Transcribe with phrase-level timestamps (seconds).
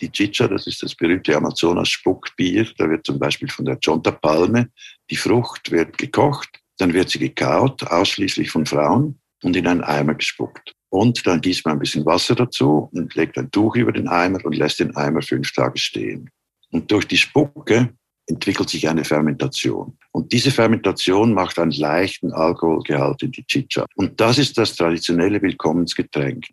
[0.00, 2.66] die Chicha, das ist das berühmte Amazonas-Spuckbier.
[2.76, 4.70] Da wird zum Beispiel von der Chonta Palme,
[5.10, 10.14] die Frucht wird gekocht, dann wird sie gekaut, ausschließlich von Frauen und in einen Eimer
[10.14, 10.74] gespuckt.
[10.90, 14.44] Und dann gießt man ein bisschen Wasser dazu und legt ein Tuch über den Eimer
[14.44, 16.30] und lässt den Eimer fünf Tage stehen.
[16.70, 17.92] Und durch die Spucke
[18.26, 19.96] entwickelt sich eine Fermentation.
[20.12, 23.86] Und diese Fermentation macht einen leichten Alkoholgehalt in die Chicha.
[23.96, 26.46] Und das ist das traditionelle Willkommensgetränk.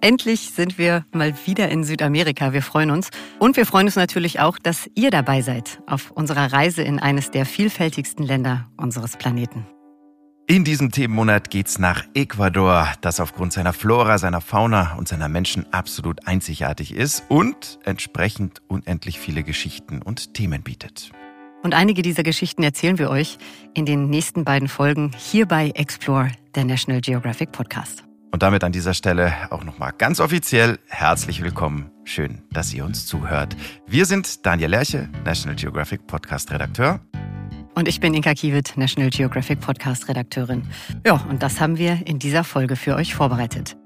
[0.00, 2.52] Endlich sind wir mal wieder in Südamerika.
[2.52, 3.10] Wir freuen uns.
[3.38, 7.30] Und wir freuen uns natürlich auch, dass ihr dabei seid auf unserer Reise in eines
[7.30, 9.66] der vielfältigsten Länder unseres Planeten.
[10.48, 15.66] In diesem Themenmonat geht's nach Ecuador, das aufgrund seiner Flora, seiner Fauna und seiner Menschen
[15.72, 21.10] absolut einzigartig ist und entsprechend unendlich viele Geschichten und Themen bietet.
[21.64, 23.38] Und einige dieser Geschichten erzählen wir euch
[23.74, 28.05] in den nächsten beiden Folgen hier bei Explore, der National Geographic Podcast.
[28.32, 31.90] Und damit an dieser Stelle auch nochmal ganz offiziell herzlich willkommen.
[32.04, 33.56] Schön, dass ihr uns zuhört.
[33.86, 37.00] Wir sind Daniel Lerche, National Geographic Podcast Redakteur.
[37.74, 40.62] Und ich bin Inka Kiewit, National Geographic Podcast Redakteurin.
[41.04, 43.76] Ja, und das haben wir in dieser Folge für euch vorbereitet.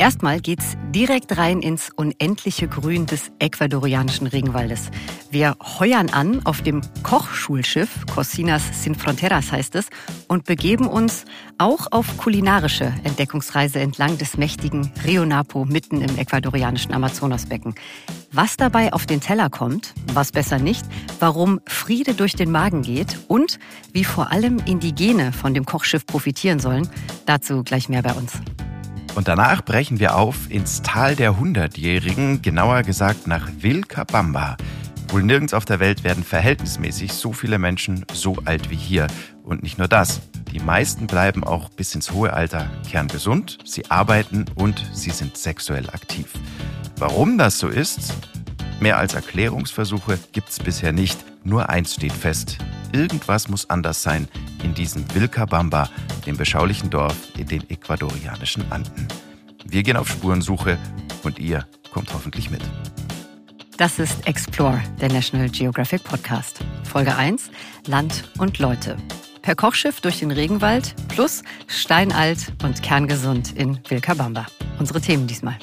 [0.00, 4.90] Erstmal geht's direkt rein ins unendliche Grün des ecuadorianischen Regenwaldes.
[5.30, 9.90] Wir heuern an auf dem Kochschulschiff Cocinas Sin Fronteras heißt es
[10.26, 11.26] und begeben uns
[11.58, 17.74] auch auf kulinarische Entdeckungsreise entlang des mächtigen Rio Napo mitten im ecuadorianischen Amazonasbecken.
[18.32, 20.86] Was dabei auf den Teller kommt, was besser nicht,
[21.18, 23.58] warum Friede durch den Magen geht und
[23.92, 26.88] wie vor allem Indigene von dem Kochschiff profitieren sollen,
[27.26, 28.40] dazu gleich mehr bei uns.
[29.14, 34.56] Und danach brechen wir auf ins Tal der Hundertjährigen, genauer gesagt nach Vilcabamba.
[35.08, 39.08] Wohl nirgends auf der Welt werden verhältnismäßig so viele Menschen so alt wie hier.
[39.42, 40.20] Und nicht nur das.
[40.52, 45.88] Die meisten bleiben auch bis ins hohe Alter kerngesund, sie arbeiten und sie sind sexuell
[45.90, 46.32] aktiv.
[46.96, 48.14] Warum das so ist?
[48.80, 51.18] Mehr als Erklärungsversuche gibt es bisher nicht.
[51.44, 52.58] Nur eins steht fest.
[52.92, 54.28] Irgendwas muss anders sein
[54.62, 55.88] in diesem Vilcabamba,
[56.26, 59.06] dem beschaulichen Dorf in den ecuadorianischen Anden.
[59.64, 60.78] Wir gehen auf Spurensuche
[61.22, 62.62] und ihr kommt hoffentlich mit.
[63.76, 66.60] Das ist Explore, der National Geographic Podcast.
[66.84, 67.50] Folge 1:
[67.86, 68.96] Land und Leute.
[69.42, 74.46] Per Kochschiff durch den Regenwald plus steinalt und kerngesund in Vilcabamba.
[74.78, 75.56] Unsere Themen diesmal.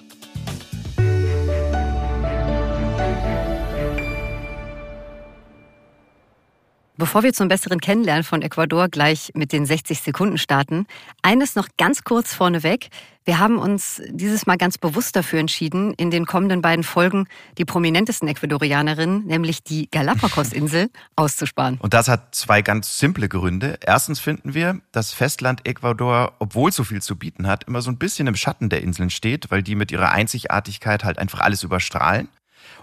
[6.99, 10.87] Bevor wir zum besseren Kennenlernen von Ecuador gleich mit den 60 Sekunden starten,
[11.21, 12.89] eines noch ganz kurz vorneweg.
[13.23, 17.27] Wir haben uns dieses Mal ganz bewusst dafür entschieden, in den kommenden beiden Folgen
[17.59, 21.77] die prominentesten Ecuadorianerinnen, nämlich die Galapagos-Insel, auszusparen.
[21.79, 23.77] Und das hat zwei ganz simple Gründe.
[23.85, 27.99] Erstens finden wir, dass Festland Ecuador, obwohl so viel zu bieten hat, immer so ein
[27.99, 32.27] bisschen im Schatten der Inseln steht, weil die mit ihrer Einzigartigkeit halt einfach alles überstrahlen.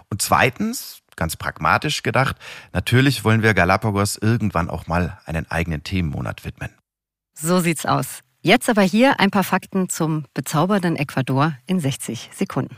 [0.09, 2.37] Und zweitens, ganz pragmatisch gedacht,
[2.73, 6.69] natürlich wollen wir Galapagos irgendwann auch mal einen eigenen Themenmonat widmen.
[7.37, 8.21] So sieht's aus.
[8.41, 12.77] Jetzt aber hier ein paar Fakten zum bezaubernden Ecuador in 60 Sekunden.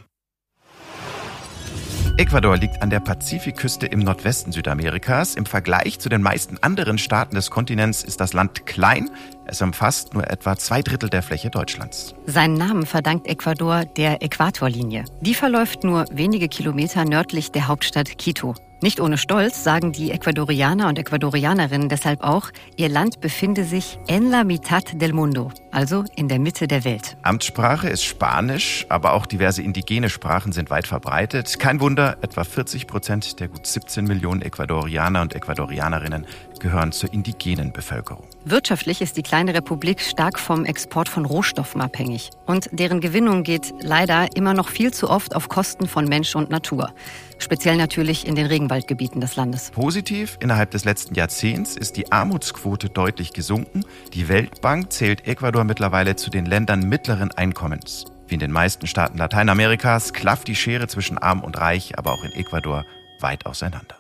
[2.20, 5.36] Ecuador liegt an der Pazifikküste im Nordwesten Südamerikas.
[5.36, 9.12] Im Vergleich zu den meisten anderen Staaten des Kontinents ist das Land klein.
[9.46, 12.16] Es umfasst nur etwa zwei Drittel der Fläche Deutschlands.
[12.26, 15.06] Seinen Namen verdankt Ecuador der Äquatorlinie.
[15.22, 18.56] Die verläuft nur wenige Kilometer nördlich der Hauptstadt Quito.
[18.80, 24.30] Nicht ohne Stolz sagen die Ecuadorianer und Ecuadorianerinnen deshalb auch, ihr Land befinde sich en
[24.30, 27.18] la mitad del mundo, also in der Mitte der Welt.
[27.24, 31.58] Amtssprache ist Spanisch, aber auch diverse indigene Sprachen sind weit verbreitet.
[31.58, 36.28] Kein Wunder, etwa 40 Prozent der gut 17 Millionen Ecuadorianer und Ecuadorianerinnen
[36.60, 38.28] gehören zur indigenen Bevölkerung.
[38.46, 42.30] Wirtschaftlich ist die kleine Republik stark vom Export von Rohstoffen abhängig.
[42.46, 46.50] Und deren Gewinnung geht leider immer noch viel zu oft auf Kosten von Mensch und
[46.50, 46.94] Natur.
[47.40, 49.72] Speziell natürlich in den Regenwaldgebieten des Landes.
[49.72, 53.84] Positiv, innerhalb des letzten Jahrzehnts ist die Armutsquote deutlich gesunken.
[54.14, 58.06] Die Weltbank zählt Ecuador mittlerweile zu den Ländern mittleren Einkommens.
[58.28, 62.24] Wie in den meisten Staaten Lateinamerikas klafft die Schere zwischen arm und reich, aber auch
[62.24, 62.86] in Ecuador
[63.22, 63.96] weit auseinander.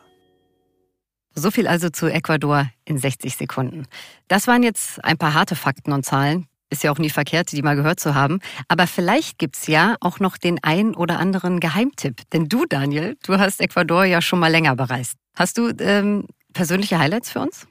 [1.37, 3.85] So viel also zu Ecuador in 60 Sekunden.
[4.27, 6.47] Das waren jetzt ein paar harte Fakten und Zahlen.
[6.71, 8.39] Ist ja auch nie verkehrt, die mal gehört zu haben.
[8.67, 12.27] Aber vielleicht gibt's ja auch noch den ein oder anderen Geheimtipp.
[12.31, 15.13] Denn du, Daniel, du hast Ecuador ja schon mal länger bereist.
[15.35, 17.67] Hast du ähm, persönliche Highlights für uns?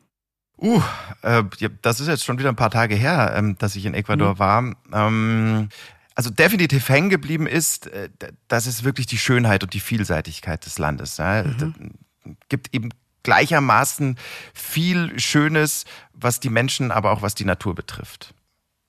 [0.58, 0.80] Uh,
[1.22, 1.42] äh,
[1.82, 4.38] das ist jetzt schon wieder ein paar Tage her, ähm, dass ich in Ecuador mhm.
[4.38, 4.74] war.
[4.92, 5.68] Ähm,
[6.14, 8.10] also definitiv hängen geblieben ist, äh,
[8.46, 11.16] das ist wirklich die Schönheit und die Vielseitigkeit des Landes.
[11.16, 11.42] Ja.
[11.42, 11.94] Mhm.
[12.48, 12.90] Gibt eben
[13.26, 14.16] gleichermaßen
[14.54, 15.84] viel Schönes,
[16.14, 18.32] was die Menschen, aber auch was die Natur betrifft.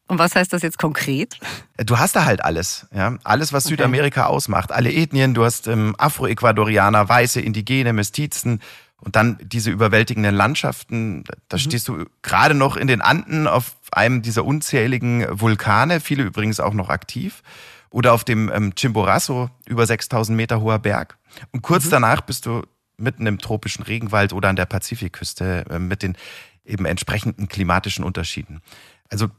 [0.08, 1.40] Und was heißt das jetzt konkret?
[1.78, 3.18] Du hast da halt alles, ja.
[3.24, 3.74] Alles, was okay.
[3.74, 4.72] Südamerika ausmacht.
[4.72, 8.62] Alle Ethnien, du hast ähm, Afro-Ecuadorianer, Weiße, Indigene, Mestizen
[9.02, 11.24] und dann diese überwältigenden Landschaften.
[11.50, 11.62] Da mhm.
[11.62, 16.74] stehst du gerade noch in den Anden auf einem dieser unzähligen Vulkane, viele übrigens auch
[16.74, 17.42] noch aktiv.
[17.90, 21.18] Oder auf dem ähm, Chimborazo, über 6000 Meter hoher Berg.
[21.52, 21.90] Und kurz mhm.
[21.90, 22.62] danach bist du
[22.98, 26.18] mitten im tropischen Regenwald oder an der Pazifikküste äh, mit den
[26.66, 28.62] eben entsprechenden klimatischen Unterschieden.
[29.10, 29.30] Also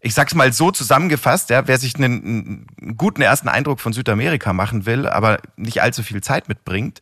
[0.00, 4.52] ich sag's mal so zusammengefasst, ja, wer sich einen, einen, guten ersten Eindruck von Südamerika
[4.52, 7.00] machen will, aber nicht allzu viel Zeit mitbringt,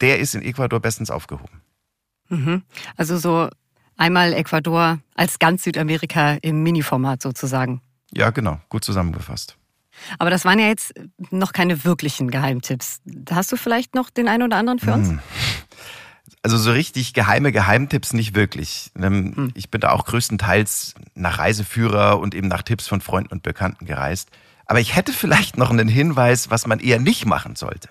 [0.00, 1.62] der ist in Ecuador bestens aufgehoben.
[2.28, 2.62] Mhm.
[2.96, 3.48] Also so
[3.96, 7.80] einmal Ecuador als ganz Südamerika im Mini-Format sozusagen.
[8.12, 9.56] Ja, genau, gut zusammengefasst.
[10.18, 10.92] Aber das waren ja jetzt
[11.30, 13.00] noch keine wirklichen Geheimtipps.
[13.30, 15.08] Hast du vielleicht noch den einen oder anderen für uns?
[15.08, 15.18] Hm.
[16.42, 18.90] Also so richtig geheime Geheimtipps nicht wirklich.
[18.96, 19.50] Ähm, hm.
[19.54, 23.86] Ich bin da auch größtenteils nach Reiseführer und eben nach Tipps von Freunden und Bekannten
[23.86, 24.30] gereist.
[24.66, 27.88] Aber ich hätte vielleicht noch einen Hinweis, was man eher nicht machen sollte.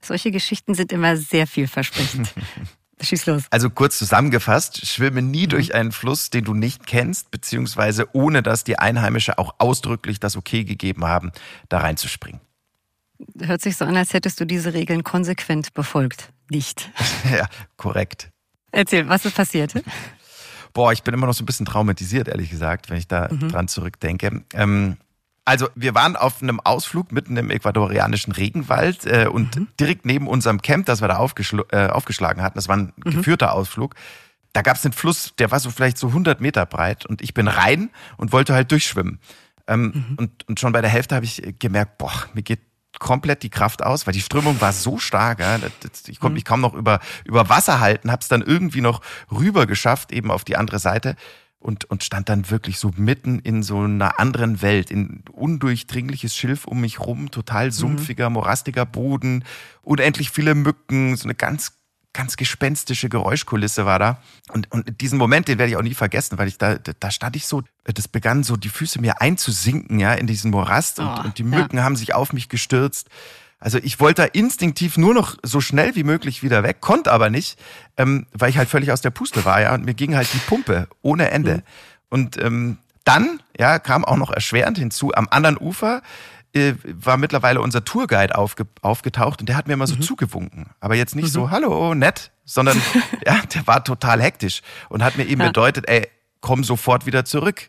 [0.00, 2.32] Solche Geschichten sind immer sehr vielversprechend.
[3.00, 3.42] Schieß los.
[3.50, 5.50] Also kurz zusammengefasst, schwimme nie mhm.
[5.50, 10.36] durch einen Fluss, den du nicht kennst, beziehungsweise ohne dass die Einheimische auch ausdrücklich das
[10.36, 11.32] Okay gegeben haben,
[11.68, 12.40] da reinzuspringen.
[13.40, 16.32] Hört sich so an, als hättest du diese Regeln konsequent befolgt.
[16.50, 16.90] Nicht.
[17.32, 17.46] ja,
[17.76, 18.30] korrekt.
[18.72, 19.72] Erzähl, was ist passiert?
[20.72, 23.48] Boah, ich bin immer noch so ein bisschen traumatisiert, ehrlich gesagt, wenn ich da mhm.
[23.48, 24.44] dran zurückdenke.
[24.52, 24.98] Ähm,
[25.46, 29.68] also wir waren auf einem Ausflug mitten im ecuadorianischen Regenwald äh, und mhm.
[29.78, 33.10] direkt neben unserem Camp, das wir da aufgeschl äh, aufgeschlagen hatten, das war ein mhm.
[33.10, 33.94] geführter Ausflug,
[34.52, 37.32] da gab es einen Fluss, der war so vielleicht so 100 Meter breit und ich
[37.32, 39.20] bin rein und wollte halt durchschwimmen.
[39.68, 40.16] Ähm, mhm.
[40.16, 42.60] und, und schon bei der Hälfte habe ich gemerkt, boah, mir geht
[42.98, 45.40] komplett die Kraft aus, weil die Strömung war so stark.
[45.40, 45.58] Ja,
[46.08, 46.34] ich konnte mhm.
[46.34, 49.00] mich kaum noch über, über Wasser halten, habe es dann irgendwie noch
[49.30, 51.14] rüber geschafft, eben auf die andere Seite
[51.66, 56.64] und, und stand dann wirklich so mitten in so einer anderen Welt, in undurchdringliches Schilf
[56.64, 57.72] um mich rum, total mhm.
[57.72, 59.44] sumpfiger, morastiger Boden,
[59.82, 61.72] unendlich viele Mücken, so eine ganz
[62.12, 64.22] ganz gespenstische Geräuschkulisse war da.
[64.48, 67.36] Und, und diesen Moment, den werde ich auch nie vergessen, weil ich da, da stand
[67.36, 71.24] ich so, das begann so die Füße mir einzusinken, ja, in diesen Morast und, oh,
[71.24, 71.82] und die Mücken ja.
[71.82, 73.10] haben sich auf mich gestürzt.
[73.66, 77.30] Also ich wollte da instinktiv nur noch so schnell wie möglich wieder weg, konnte aber
[77.30, 77.58] nicht,
[77.96, 80.38] ähm, weil ich halt völlig aus der Puste war, ja, und mir ging halt die
[80.38, 81.54] Pumpe ohne Ende.
[81.56, 81.62] Mhm.
[82.08, 86.02] Und ähm, dann, ja, kam auch noch erschwerend hinzu, am anderen Ufer
[86.54, 90.02] äh, war mittlerweile unser Tourguide aufge aufgetaucht und der hat mir immer so mhm.
[90.02, 90.70] zugewunken.
[90.78, 91.30] Aber jetzt nicht mhm.
[91.30, 92.80] so, hallo, nett, sondern
[93.26, 95.48] ja, der war total hektisch und hat mir eben ja.
[95.48, 96.06] bedeutet, ey,
[96.40, 97.68] komm sofort wieder zurück.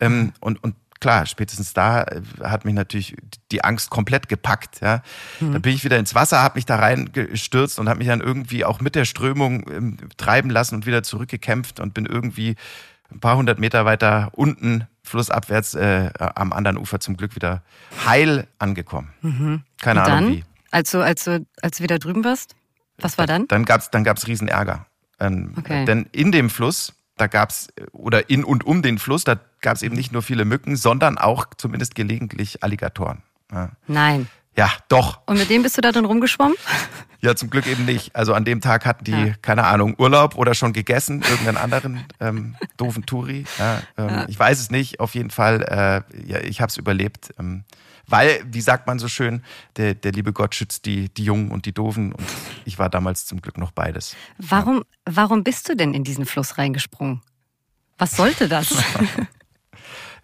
[0.00, 0.32] Ähm, mhm.
[0.40, 3.16] und, und klar, spätestens da äh, hat mich natürlich
[3.52, 4.80] die Angst komplett gepackt.
[4.80, 5.02] Ja.
[5.40, 5.52] Mhm.
[5.52, 8.64] Dann bin ich wieder ins Wasser, habe mich da reingestürzt und habe mich dann irgendwie
[8.64, 12.56] auch mit der Strömung ähm, treiben lassen und wieder zurückgekämpft und bin irgendwie
[13.10, 17.62] ein paar hundert Meter weiter unten flussabwärts äh, am anderen Ufer zum Glück wieder
[18.04, 19.12] heil angekommen.
[19.22, 19.62] Mhm.
[19.80, 20.44] Keine Und Ahnung wie.
[20.72, 22.56] Als du, als, du, als du wieder drüben warst,
[22.98, 23.46] was war dann?
[23.48, 24.86] Dann gab es dann gab's riesen Ärger.
[25.20, 25.84] Ähm, okay.
[25.84, 29.36] Denn in dem Fluss, da gab es, oder in und um den Fluss, da
[29.66, 33.24] gab es eben nicht nur viele Mücken, sondern auch zumindest gelegentlich Alligatoren.
[33.50, 33.70] Ja.
[33.88, 34.28] Nein.
[34.56, 35.18] Ja, doch.
[35.26, 36.56] Und mit dem bist du da drin rumgeschwommen?
[37.22, 38.14] Ja, zum Glück eben nicht.
[38.14, 39.34] Also an dem Tag hatten die, ja.
[39.40, 43.46] keine Ahnung, Urlaub oder schon gegessen, irgendeinen anderen ähm, doofen Touri.
[43.58, 44.28] Ja, ähm, ja.
[44.28, 45.00] Ich weiß es nicht.
[45.00, 47.34] Auf jeden Fall, äh, ja, ich habe es überlebt.
[47.38, 47.64] Ähm,
[48.06, 49.42] weil, wie sagt man so schön,
[49.76, 52.12] der, der liebe Gott schützt die, die Jungen und die Doofen.
[52.12, 52.26] Und
[52.64, 54.14] ich war damals zum Glück noch beides.
[54.38, 57.22] Warum, warum bist du denn in diesen Fluss reingesprungen?
[57.98, 58.76] Was sollte das?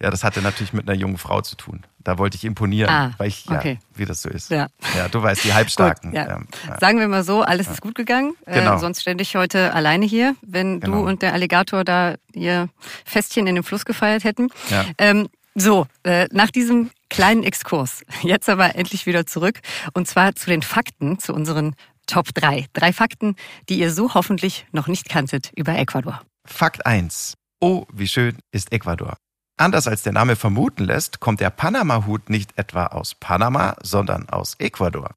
[0.02, 1.86] Ja, das hatte natürlich mit einer jungen Frau zu tun.
[2.02, 3.78] Da wollte ich imponieren, ah, weil ich, ja, okay.
[3.94, 4.50] wie das so ist.
[4.50, 4.66] Ja,
[4.96, 6.10] ja du weißt, die Halbstarken.
[6.10, 6.40] Gut, ja.
[6.66, 6.78] ja.
[6.80, 8.34] Sagen wir mal so, alles ist gut gegangen.
[8.44, 8.74] Äh, genau.
[8.74, 11.02] Äh, sonst stände ich heute alleine hier, wenn genau.
[11.02, 12.68] du und der Alligator da ihr
[13.04, 14.48] Festchen in dem Fluss gefeiert hätten.
[14.70, 14.86] Ja.
[14.98, 19.60] Ähm, so, äh, nach diesem kleinen Exkurs, jetzt aber endlich wieder zurück.
[19.94, 21.76] Und zwar zu den Fakten, zu unseren
[22.08, 22.66] Top 3.
[22.72, 23.36] Drei Fakten,
[23.68, 26.22] die ihr so hoffentlich noch nicht kanntet über Ecuador.
[26.44, 27.34] Fakt 1.
[27.60, 29.16] Oh, wie schön ist Ecuador.
[29.56, 34.54] Anders als der Name vermuten lässt, kommt der Panama-Hut nicht etwa aus Panama, sondern aus
[34.58, 35.14] Ecuador.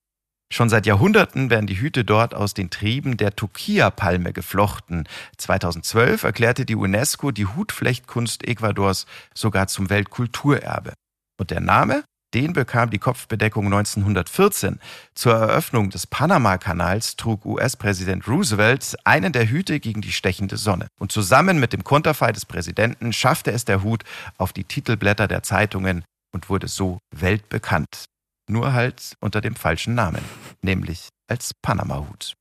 [0.53, 5.07] Schon seit Jahrhunderten werden die Hüte dort aus den Trieben der Tokia-Palme geflochten.
[5.37, 10.93] 2012 erklärte die UNESCO die Hutflechtkunst Ecuadors sogar zum Weltkulturerbe.
[11.39, 12.03] Und der Name?
[12.35, 14.81] Den bekam die Kopfbedeckung 1914.
[15.13, 20.87] Zur Eröffnung des Panama-Kanals trug US-Präsident Roosevelt einen der Hüte gegen die stechende Sonne.
[20.99, 24.03] Und zusammen mit dem Konterfei des Präsidenten schaffte es der Hut
[24.37, 28.03] auf die Titelblätter der Zeitungen und wurde so weltbekannt.
[28.49, 30.21] Nur halt unter dem falschen Namen,
[30.61, 32.33] nämlich als Panama-Hut.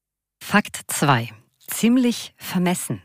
[0.42, 1.30] Fakt 2.
[1.68, 3.00] Ziemlich vermessen.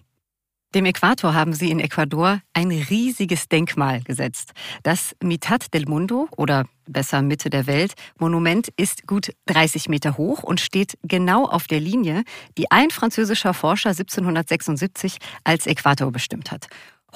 [0.75, 4.51] Dem Äquator haben sie in Ecuador ein riesiges Denkmal gesetzt.
[4.83, 10.43] Das Mitad del Mundo oder besser Mitte der Welt Monument ist gut 30 Meter hoch
[10.43, 12.23] und steht genau auf der Linie,
[12.55, 16.67] die ein französischer Forscher 1776 als Äquator bestimmt hat.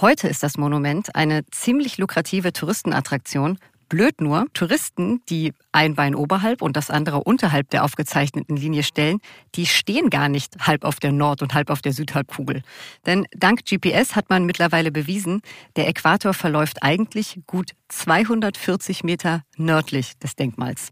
[0.01, 3.60] Heute ist das Monument eine ziemlich lukrative Touristenattraktion
[3.93, 9.19] Blöd nur, Touristen, die ein Bein oberhalb und das andere unterhalb der aufgezeichneten Linie stellen,
[9.53, 12.63] die stehen gar nicht halb auf der Nord- und halb auf der Südhalbkugel.
[13.05, 15.43] Denn dank GPS hat man mittlerweile bewiesen,
[15.75, 20.89] der Äquator verläuft eigentlich gut 240 Meter nördlich des Denkmals.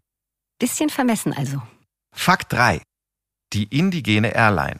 [0.59, 1.59] Bisschen vermessen also.
[2.13, 2.83] Fakt 3.
[3.53, 4.77] Die indigene Airline.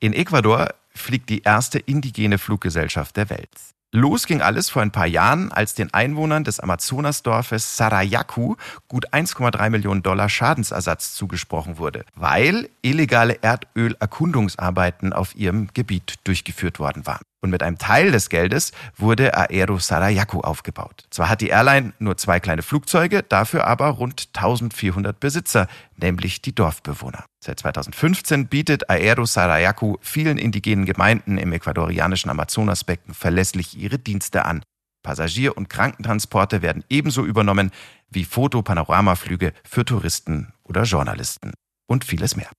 [0.00, 3.56] In Ecuador fliegt die erste indigene Fluggesellschaft der Welt.
[3.92, 8.54] Los ging alles vor ein paar Jahren, als den Einwohnern des Amazonasdorfes Sarayaku
[8.86, 17.04] gut 1,3 Millionen Dollar Schadensersatz zugesprochen wurde, weil illegale Erdölerkundungsarbeiten auf ihrem Gebiet durchgeführt worden
[17.04, 17.24] waren.
[17.42, 21.04] Und mit einem Teil des Geldes wurde Aero Sarayaku aufgebaut.
[21.08, 25.66] Zwar hat die Airline nur zwei kleine Flugzeuge, dafür aber rund 1400 Besitzer,
[25.96, 27.24] nämlich die Dorfbewohner.
[27.42, 34.62] Seit 2015 bietet Aero Sarayaku vielen indigenen Gemeinden im ecuadorianischen Amazonasbecken verlässlich ihre Dienste an.
[35.02, 37.70] Passagier- und Krankentransporte werden ebenso übernommen
[38.10, 41.52] wie Fotopanoramaflüge für Touristen oder Journalisten
[41.86, 42.50] und vieles mehr.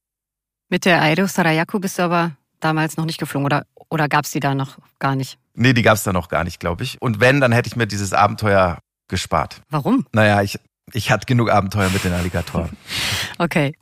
[0.70, 4.32] Mit der Aero Sarayaku bist du aber damals noch nicht geflogen oder, oder gab es
[4.32, 5.38] die da noch gar nicht?
[5.53, 7.01] Nee, die gab es da noch gar nicht, glaube ich.
[7.01, 9.62] Und wenn, dann hätte ich mir dieses Abenteuer gespart.
[9.70, 10.06] Warum?
[10.13, 10.58] Naja, ich,
[10.94, 12.70] ich hatte genug Abenteuer mit den Alligatoren.
[13.38, 13.74] okay.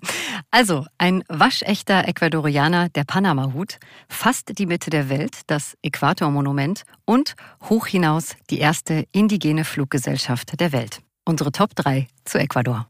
[0.52, 7.36] Also, ein waschechter Ecuadorianer, der Panama-Hut, fast die Mitte der Welt, das Äquator-Monument und
[7.70, 11.02] hoch hinaus die erste indigene Fluggesellschaft der Welt.
[11.26, 12.88] Unsere Top 3 zu Ecuador.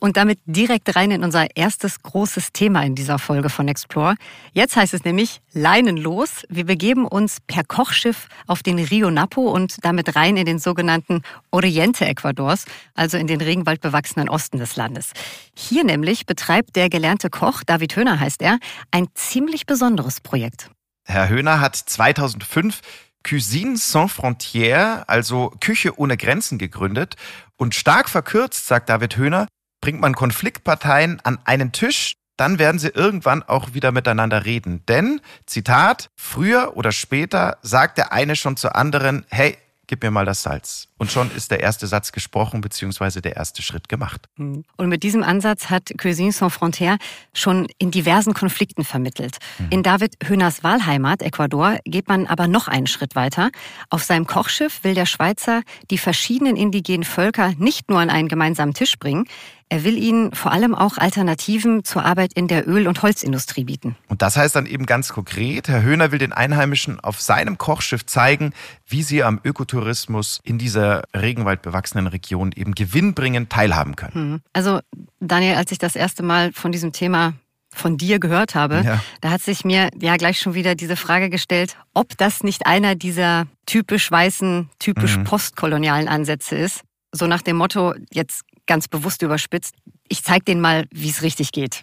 [0.00, 4.16] Und damit direkt rein in unser erstes großes Thema in dieser Folge von Explore.
[4.52, 6.44] Jetzt heißt es nämlich Leinen los.
[6.48, 11.22] Wir begeben uns per Kochschiff auf den Rio Napo und damit rein in den sogenannten
[11.50, 12.64] Oriente Ecuadors,
[12.94, 15.12] also in den regenwaldbewachsenen Osten des Landes.
[15.54, 18.58] Hier nämlich betreibt der gelernte Koch, David Höhner heißt er,
[18.90, 20.70] ein ziemlich besonderes Projekt.
[21.06, 22.80] Herr Höhner hat 2005
[23.22, 27.16] Cuisine Sans Frontières, also Küche ohne Grenzen gegründet
[27.56, 29.46] und stark verkürzt, sagt David Höhner,
[29.80, 34.82] bringt man Konfliktparteien an einen Tisch, dann werden sie irgendwann auch wieder miteinander reden.
[34.86, 39.58] Denn, Zitat, früher oder später sagt der eine schon zur anderen, hey,
[39.90, 40.86] gib mir mal das Salz.
[40.98, 44.28] Und schon ist der erste Satz gesprochen, beziehungsweise der erste Schritt gemacht.
[44.36, 44.64] Mhm.
[44.76, 46.98] Und mit diesem Ansatz hat Cuisine Sans Frontières
[47.34, 49.38] schon in diversen Konflikten vermittelt.
[49.58, 49.66] Mhm.
[49.70, 53.50] In David Höhners Wahlheimat, Ecuador, geht man aber noch einen Schritt weiter.
[53.90, 58.74] Auf seinem Kochschiff will der Schweizer die verschiedenen indigenen Völker nicht nur an einen gemeinsamen
[58.74, 59.26] Tisch bringen,
[59.70, 63.96] er will ihnen vor allem auch Alternativen zur Arbeit in der Öl- und Holzindustrie bieten.
[64.08, 68.04] Und das heißt dann eben ganz konkret, Herr Höhner will den Einheimischen auf seinem Kochschiff
[68.04, 68.52] zeigen,
[68.86, 74.14] wie sie am Ökotourismus in dieser regenwaldbewachsenen Region eben gewinnbringend teilhaben können.
[74.14, 74.40] Hm.
[74.52, 74.80] Also
[75.20, 77.34] Daniel, als ich das erste Mal von diesem Thema
[77.72, 79.00] von dir gehört habe, ja.
[79.20, 82.96] da hat sich mir ja gleich schon wieder diese Frage gestellt, ob das nicht einer
[82.96, 85.24] dieser typisch weißen, typisch mhm.
[85.24, 86.80] postkolonialen Ansätze ist.
[87.12, 89.74] So nach dem Motto, jetzt ganz bewusst überspitzt.
[90.08, 91.82] Ich zeige denen mal, wie es richtig geht.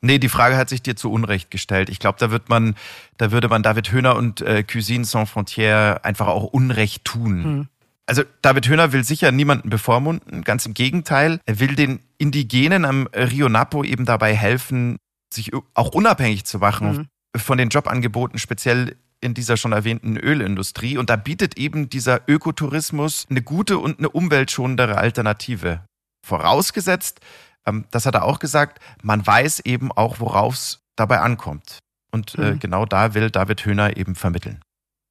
[0.00, 1.88] Nee, die Frage hat sich dir zu Unrecht gestellt.
[1.88, 2.74] Ich glaube, da wird man,
[3.16, 7.44] da würde man David Höhner und äh, Cuisine Sans Frontières einfach auch Unrecht tun.
[7.44, 7.68] Hm.
[8.06, 11.40] Also David Höhner will sicher niemanden bevormunden, ganz im Gegenteil.
[11.46, 14.98] Er will den Indigenen am Rio Napo eben dabei helfen,
[15.32, 17.40] sich auch unabhängig zu machen hm.
[17.40, 20.98] von den Jobangeboten, speziell in dieser schon erwähnten Ölindustrie.
[20.98, 25.80] Und da bietet eben dieser Ökotourismus eine gute und eine umweltschonendere Alternative.
[26.24, 27.20] Vorausgesetzt,
[27.66, 31.78] ähm, das hat er auch gesagt, man weiß eben auch, worauf es dabei ankommt.
[32.12, 32.58] Und äh, mhm.
[32.60, 34.60] genau da will David Höhner eben vermitteln.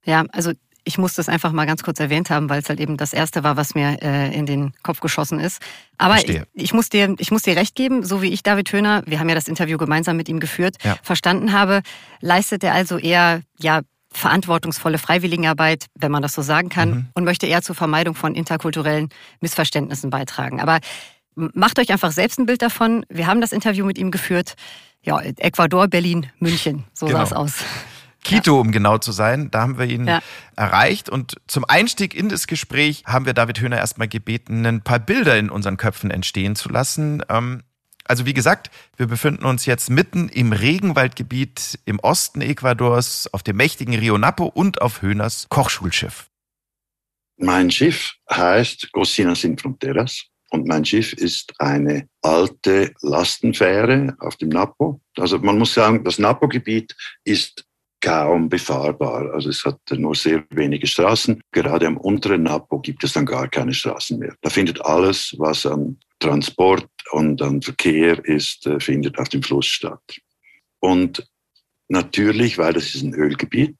[0.06, 0.54] Ja, also
[0.86, 3.44] ich muss das einfach mal ganz kurz erwähnt haben, weil es halt eben das erste
[3.44, 5.62] war, was mir äh, in den Kopf geschossen ist.
[5.98, 9.04] Aber ich, ich, muss dir, ich muss dir recht geben, so wie ich David Höhner,
[9.06, 10.98] wir haben ja das Interview gemeinsam mit ihm geführt, ja.
[11.02, 11.82] verstanden habe,
[12.20, 13.82] leistet er also eher ja
[14.14, 17.08] verantwortungsvolle Freiwilligenarbeit, wenn man das so sagen kann, mhm.
[17.14, 19.10] und möchte eher zur Vermeidung von interkulturellen
[19.42, 20.62] Missverständnissen beitragen.
[20.62, 20.80] Aber
[21.36, 23.06] macht euch einfach selbst ein Bild davon.
[23.10, 24.54] Wir haben das Interview mit ihm geführt.
[25.02, 27.20] Ja, Ecuador, Berlin, München, so genau.
[27.20, 27.54] sah es aus.
[28.24, 28.62] Quito, ja.
[28.62, 29.52] um genau zu sein.
[29.52, 30.22] Da haben wir ihn ja.
[30.56, 31.10] erreicht.
[31.10, 35.38] Und zum Einstieg in das Gespräch haben wir David Höhner erstmal gebeten, ein paar Bilder
[35.38, 37.22] in unseren Köpfen entstehen zu lassen.
[37.28, 37.64] Ähm,
[38.06, 43.58] also wie gesagt, wir befinden uns jetzt mitten im Regenwaldgebiet im Osten Ecuadors, auf dem
[43.58, 46.30] mächtigen Rio Napo und auf Höhners Kochschulschiff.
[47.38, 54.50] Mein Schiff heißt Cocinas sin Fronteras Und mein Schiff ist eine alte Lastenfähre auf dem
[54.50, 55.02] Napo.
[55.18, 57.66] Also man muss sagen, das Napo-Gebiet ist
[58.02, 59.34] kaum befahrbar.
[59.34, 61.42] Also es hat nur sehr wenige Straßen.
[61.52, 64.36] Gerade am unteren Napo gibt es dann gar keine Straßen mehr.
[64.42, 69.66] Da findet alles, was an Transport und an Verkehr ist, äh, findet auf dem Fluss
[69.66, 70.02] statt.
[70.80, 71.26] Und
[71.88, 73.76] natürlich, weil das ist ein Ölgebiet,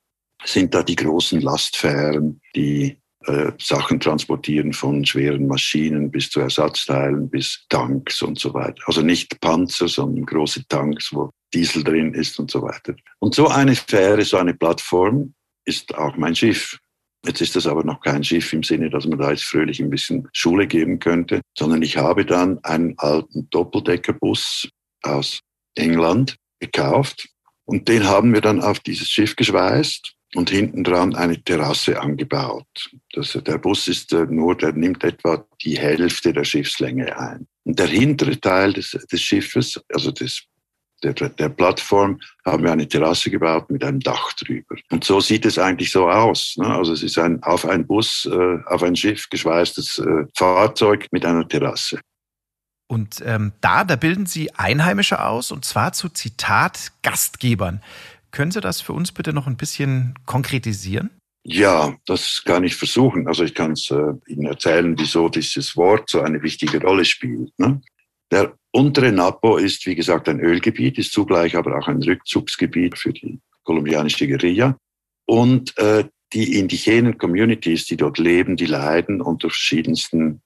[0.46, 7.30] sind da die großen Lastfähren, die äh, Sachen transportieren von schweren Maschinen bis zu Ersatzteilen,
[7.30, 8.82] bis Tanks und so weiter.
[8.86, 12.96] Also nicht Panzer, sondern große Tanks, wo Diesel drin ist und so weiter.
[13.20, 15.34] Und so eine Fähre, so eine Plattform
[15.66, 16.78] ist auch mein Schiff.
[17.26, 19.90] Jetzt ist das aber noch kein Schiff im Sinne, dass man da jetzt fröhlich ein
[19.90, 24.68] bisschen Schule geben könnte, sondern ich habe dann einen alten Doppeldeckerbus
[25.04, 25.40] aus
[25.76, 27.30] England gekauft
[27.66, 32.90] und den haben wir dann auf dieses Schiff geschweißt und hinten dran eine Terrasse angebaut.
[33.14, 37.48] Das, der Bus ist äh, nur, der nimmt etwa die Hälfte der Schiffslänge ein.
[37.64, 40.44] Und der hintere Teil des, des Schiffes, also des
[41.04, 44.76] der, der Plattform haben wir eine Terrasse gebaut mit einem Dach drüber.
[44.92, 46.56] Und so sieht es eigentlich so aus.
[46.58, 46.68] Ne?
[46.68, 51.26] Also es ist ein auf ein Bus, äh, auf ein Schiff geschweißtes äh, Fahrzeug mit
[51.26, 52.00] einer Terrasse.
[52.88, 57.82] Und ähm, da, da bilden Sie Einheimische aus, und zwar zu Zitat Gastgebern.
[58.32, 61.10] Können Sie das für uns bitte noch ein bisschen konkretisieren?
[61.46, 63.28] Ja, das kann ich versuchen.
[63.28, 67.52] Also ich kann es äh, Ihnen erzählen, wieso dieses Wort so eine wichtige Rolle spielt.
[67.60, 67.82] Ne?
[68.32, 73.14] Der untere Napo ist, wie gesagt, ein Ölgebiet, ist zugleich aber auch ein Rückzugsgebiet für
[73.14, 74.78] die kolumbianische Guerilla.
[75.26, 80.42] Und äh, die indigenen Communities, die dort leben, die leiden unter verschiedensten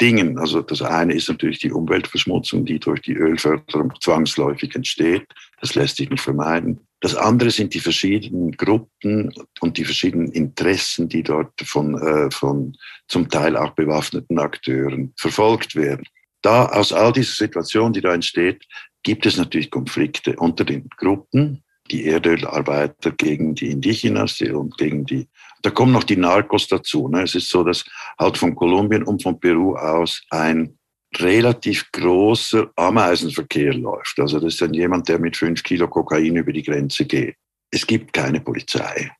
[0.00, 0.38] Dingen.
[0.38, 5.26] Also das eine ist natürlich die Umweltverschmutzung, die durch die Ölförderung zwangsläufig entsteht.
[5.60, 6.80] Das lässt sich nicht vermeiden.
[7.00, 12.76] Das andere sind die verschiedenen Gruppen und die verschiedenen Interessen, die dort von, äh, von
[13.08, 16.04] zum Teil auch bewaffneten Akteuren verfolgt werden
[16.42, 18.66] da aus all dieser Situation, die da entsteht,
[19.02, 25.28] gibt es natürlich Konflikte unter den Gruppen, die Erdölarbeiter gegen die Indigenas und gegen die,
[25.62, 27.08] da kommen noch die Narcos dazu.
[27.08, 27.22] Ne?
[27.22, 27.84] Es ist so, dass
[28.18, 30.78] halt von Kolumbien und von Peru aus ein
[31.16, 34.18] relativ großer Ameisenverkehr läuft.
[34.18, 37.36] Also das ist dann jemand, der mit fünf Kilo Kokain über die Grenze geht.
[37.70, 39.10] Es gibt keine Polizei.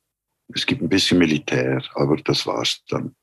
[0.55, 3.15] Es gibt ein bisschen Militär, aber das war's dann.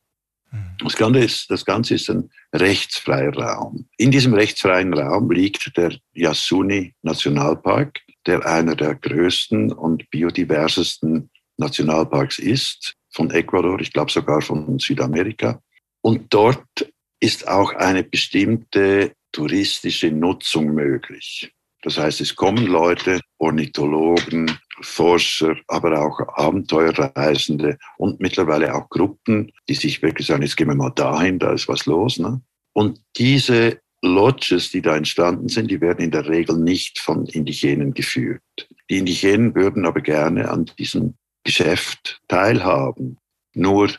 [0.83, 3.87] Das Ganze, ist, das Ganze ist ein rechtsfreier Raum.
[3.97, 12.39] In diesem rechtsfreien Raum liegt der Yasuni Nationalpark, der einer der größten und biodiversesten Nationalparks
[12.39, 15.61] ist, von Ecuador, ich glaube sogar von Südamerika.
[16.01, 16.65] Und dort
[17.19, 21.51] ist auch eine bestimmte touristische Nutzung möglich.
[21.81, 29.73] Das heißt, es kommen Leute, Ornithologen, Forscher, aber auch Abenteuerreisende und mittlerweile auch Gruppen, die
[29.73, 32.19] sich wirklich sagen, jetzt gehen wir mal dahin, da ist was los.
[32.19, 32.41] Ne?
[32.73, 37.93] Und diese Lodges, die da entstanden sind, die werden in der Regel nicht von Indigenen
[37.93, 38.41] geführt.
[38.89, 43.17] Die Indigenen würden aber gerne an diesem Geschäft teilhaben.
[43.53, 43.91] Nur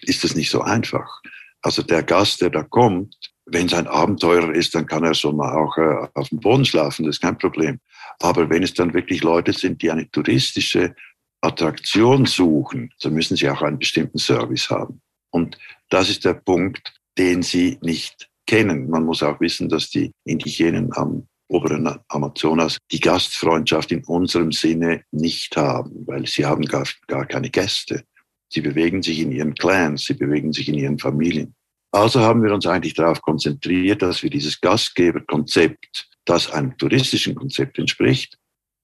[0.00, 1.20] ist es nicht so einfach.
[1.62, 5.32] Also der Gast, der da kommt, wenn es ein Abenteurer ist, dann kann er so
[5.32, 7.80] mal auch äh, auf dem Boden schlafen, das ist kein Problem.
[8.20, 10.94] Aber wenn es dann wirklich Leute sind, die eine touristische
[11.40, 15.00] Attraktion suchen, so müssen sie auch einen bestimmten Service haben.
[15.30, 18.88] Und das ist der Punkt, den sie nicht kennen.
[18.88, 25.04] Man muss auch wissen, dass die Indigenen am oberen Amazonas die Gastfreundschaft in unserem Sinne
[25.10, 28.04] nicht haben, weil sie haben gar, gar keine Gäste.
[28.48, 31.54] Sie bewegen sich in ihren Clans, sie bewegen sich in ihren Familien.
[31.92, 37.78] Also haben wir uns eigentlich darauf konzentriert, dass wir dieses Gastgeberkonzept, das einem touristischen Konzept
[37.78, 38.38] entspricht,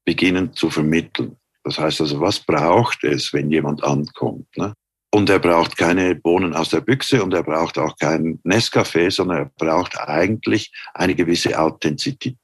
[0.04, 1.36] beginnen zu vermitteln.
[1.64, 4.46] Das heißt also, was braucht es, wenn jemand ankommt?
[4.56, 4.74] Ne?
[5.10, 9.38] Und er braucht keine Bohnen aus der Büchse und er braucht auch kein Nescafé, sondern
[9.38, 12.38] er braucht eigentlich eine gewisse Authentizität.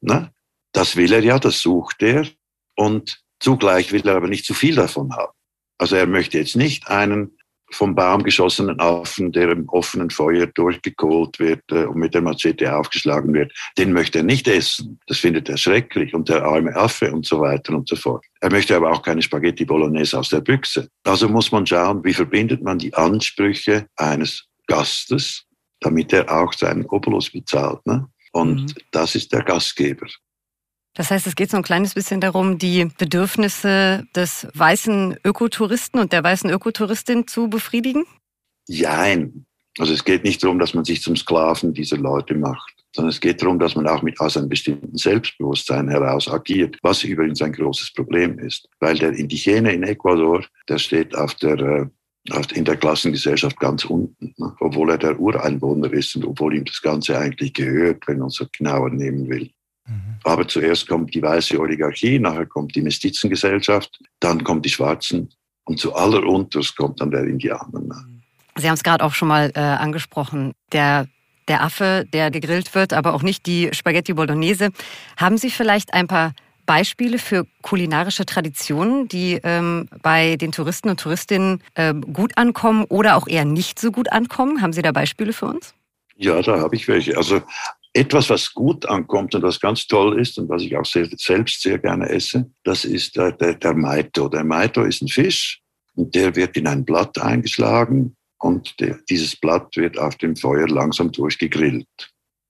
[0.00, 0.32] Ne?
[0.72, 2.26] Das will er ja, das sucht er.
[2.76, 5.32] Und zugleich will er aber nicht zu viel davon haben.
[5.78, 7.36] Also er möchte jetzt nicht einen
[7.74, 12.76] vom Baum geschossenen Affen, der im offenen Feuer durchgekohlt wird äh, und mit der Machete
[12.76, 14.98] aufgeschlagen wird, den möchte er nicht essen.
[15.06, 18.24] Das findet er schrecklich und der arme Affe und so weiter und so fort.
[18.40, 20.88] Er möchte aber auch keine Spaghetti Bolognese aus der Büchse.
[21.04, 25.44] Also muss man schauen, wie verbindet man die Ansprüche eines Gastes,
[25.80, 27.84] damit er auch seinen Obolus bezahlt.
[27.86, 28.06] Ne?
[28.32, 28.74] Und mhm.
[28.90, 30.06] das ist der Gastgeber.
[30.94, 36.12] Das heißt, es geht so ein kleines bisschen darum, die Bedürfnisse des weißen Ökotouristen und
[36.12, 38.04] der weißen Ökotouristin zu befriedigen?
[38.68, 39.46] Jein.
[39.78, 43.20] Also es geht nicht darum, dass man sich zum Sklaven dieser Leute macht, sondern es
[43.20, 47.52] geht darum, dass man auch mit aus einem bestimmten Selbstbewusstsein heraus agiert, was übrigens ein
[47.52, 48.68] großes Problem ist.
[48.78, 51.86] Weil der Indigene in Ecuador, der steht auf der, äh,
[52.54, 54.54] in der Klassengesellschaft ganz unten, ne?
[54.60, 58.34] obwohl er der Ureinwohner ist und obwohl ihm das Ganze eigentlich gehört, wenn man es
[58.34, 59.50] so genauer nehmen will.
[59.86, 60.16] Mhm.
[60.24, 65.30] Aber zuerst kommt die weiße Oligarchie, nachher kommt die Mestizengesellschaft, dann kommen die Schwarzen
[65.64, 67.80] und zu allerunterst kommt dann der Indianer.
[67.80, 68.22] Ne?
[68.56, 70.52] Sie haben es gerade auch schon mal äh, angesprochen.
[70.72, 71.06] Der
[71.48, 74.70] der Affe, der gegrillt wird, aber auch nicht die Spaghetti Bolognese.
[75.16, 76.32] Haben Sie vielleicht ein paar
[76.66, 83.16] Beispiele für kulinarische Traditionen, die ähm, bei den Touristen und Touristinnen äh, gut ankommen oder
[83.16, 84.62] auch eher nicht so gut ankommen?
[84.62, 85.74] Haben Sie da Beispiele für uns?
[86.16, 87.16] Ja, da habe ich welche.
[87.16, 87.42] Also
[87.94, 91.62] etwas, was gut ankommt und was ganz toll ist und was ich auch sehr, selbst
[91.62, 94.28] sehr gerne esse, das ist der, der, der Maito.
[94.28, 95.60] Der Maito ist ein Fisch
[95.94, 100.68] und der wird in ein Blatt eingeschlagen und der, dieses Blatt wird auf dem Feuer
[100.68, 101.86] langsam durchgegrillt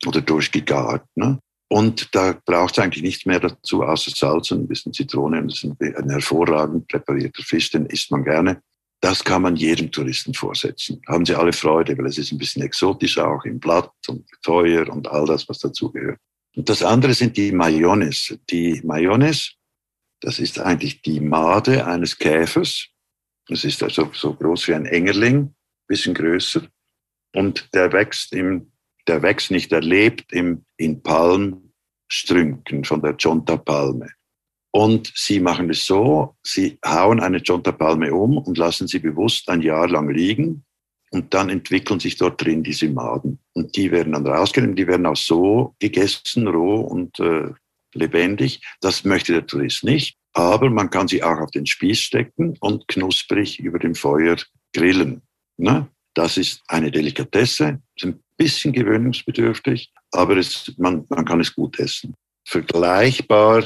[0.07, 1.05] oder durchgegart.
[1.15, 1.39] Ne?
[1.69, 5.41] Und da braucht es eigentlich nichts mehr dazu, außer Salz und ein bisschen Zitrone.
[5.41, 8.63] Und das ist ein hervorragend präparierter Fisch, den isst man gerne.
[9.01, 11.03] Das kann man jedem Touristen vorsetzen.
[11.07, 14.89] Haben sie alle Freude, weil es ist ein bisschen exotisch auch im Blatt und Feuer
[14.89, 16.19] und all das, was dazugehört.
[16.57, 18.39] Und das andere sind die Mayones.
[18.51, 19.55] Die Mayones,
[20.21, 22.89] das ist eigentlich die Made eines Käfers.
[23.49, 25.55] Das ist also so groß wie ein Engerling,
[25.87, 26.67] bisschen größer.
[27.35, 28.73] Und der wächst im
[29.07, 34.09] der wächst nicht, der lebt im, in Palmstrünken von der Chonta-Palme.
[34.77, 39.63] Und sie machen es so, sie hauen eine Chonta-Palme um und lassen sie bewusst ein
[39.63, 40.65] Jahr lang liegen.
[41.13, 43.39] Und dann entwickeln sich dort drin diese Maden.
[43.53, 47.53] Und die werden dann rausgenommen, die werden auch so gegessen, roh und äh,
[47.95, 48.67] lebendig.
[48.81, 50.17] Das möchte der Tourist nicht.
[50.33, 54.37] Aber man kann sie auch auf den Spieß stecken und knusprig über dem Feuer
[54.73, 55.23] grillen.
[55.57, 55.87] Ne?
[56.15, 61.79] Das ist eine Delikatesse, ist ein bisschen gewöhnungsbedürftig, aber es, man, man kann es gut
[61.79, 62.13] essen.
[62.45, 63.63] Vergleichbar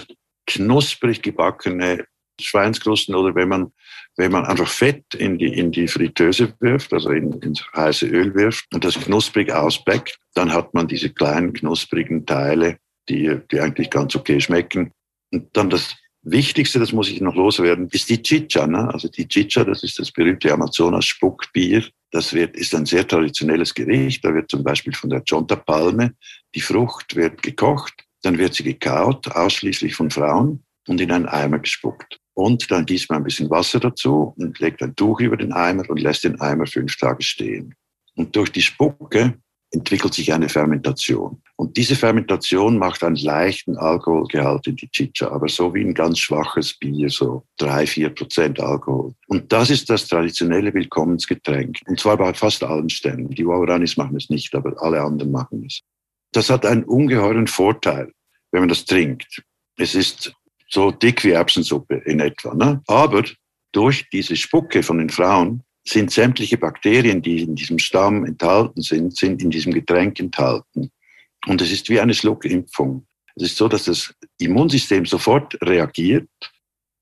[0.49, 2.05] knusprig gebackene
[2.41, 3.73] Schweinskrusten oder wenn man,
[4.17, 8.35] wenn man einfach Fett in die, in die Fritteuse wirft, also in, ins heiße Öl
[8.35, 13.91] wirft und das knusprig ausbackt, dann hat man diese kleinen knusprigen Teile, die, die eigentlich
[13.91, 14.93] ganz okay schmecken.
[15.33, 18.67] Und dann das Wichtigste, das muss ich noch loswerden, ist die Chicha.
[18.67, 18.93] Ne?
[18.93, 21.85] Also die Chicha, das ist das berühmte Amazonas-Spuckbier.
[22.11, 24.25] Das wird, ist ein sehr traditionelles Gericht.
[24.25, 26.15] Da wird zum Beispiel von der Chonta-Palme,
[26.55, 31.59] die Frucht wird gekocht, dann wird sie gekaut, ausschließlich von Frauen und in einen Eimer
[31.59, 32.19] gespuckt.
[32.35, 35.89] Und dann gießt man ein bisschen Wasser dazu und legt ein Tuch über den Eimer
[35.89, 37.75] und lässt den Eimer fünf Tage stehen.
[38.15, 39.35] Und durch die Spucke
[39.71, 41.43] entwickelt sich eine Fermentation.
[41.57, 46.19] Und diese Fermentation macht einen leichten Alkoholgehalt in die Chicha, aber so wie ein ganz
[46.21, 49.13] schwaches Bier, so drei, vier Prozent Alkohol.
[49.27, 51.79] Und das ist das traditionelle Willkommensgetränk.
[51.87, 53.31] Und zwar bei fast allen Stämmen.
[53.31, 55.81] Die Wauranis machen es nicht, aber alle anderen machen es.
[56.39, 58.13] Das hat einen ungeheuren Vorteil,
[58.53, 59.43] wenn man das trinkt.
[59.77, 60.33] Es ist
[60.69, 62.55] so dick wie Erbsensuppe in etwa.
[62.55, 62.81] Ne?
[62.87, 63.25] Aber
[63.73, 69.17] durch diese Spucke von den Frauen sind sämtliche Bakterien, die in diesem Stamm enthalten sind,
[69.17, 70.93] sind in diesem Getränk enthalten.
[71.49, 73.05] Und es ist wie eine Schluckimpfung.
[73.35, 76.29] Es ist so, dass das Immunsystem sofort reagiert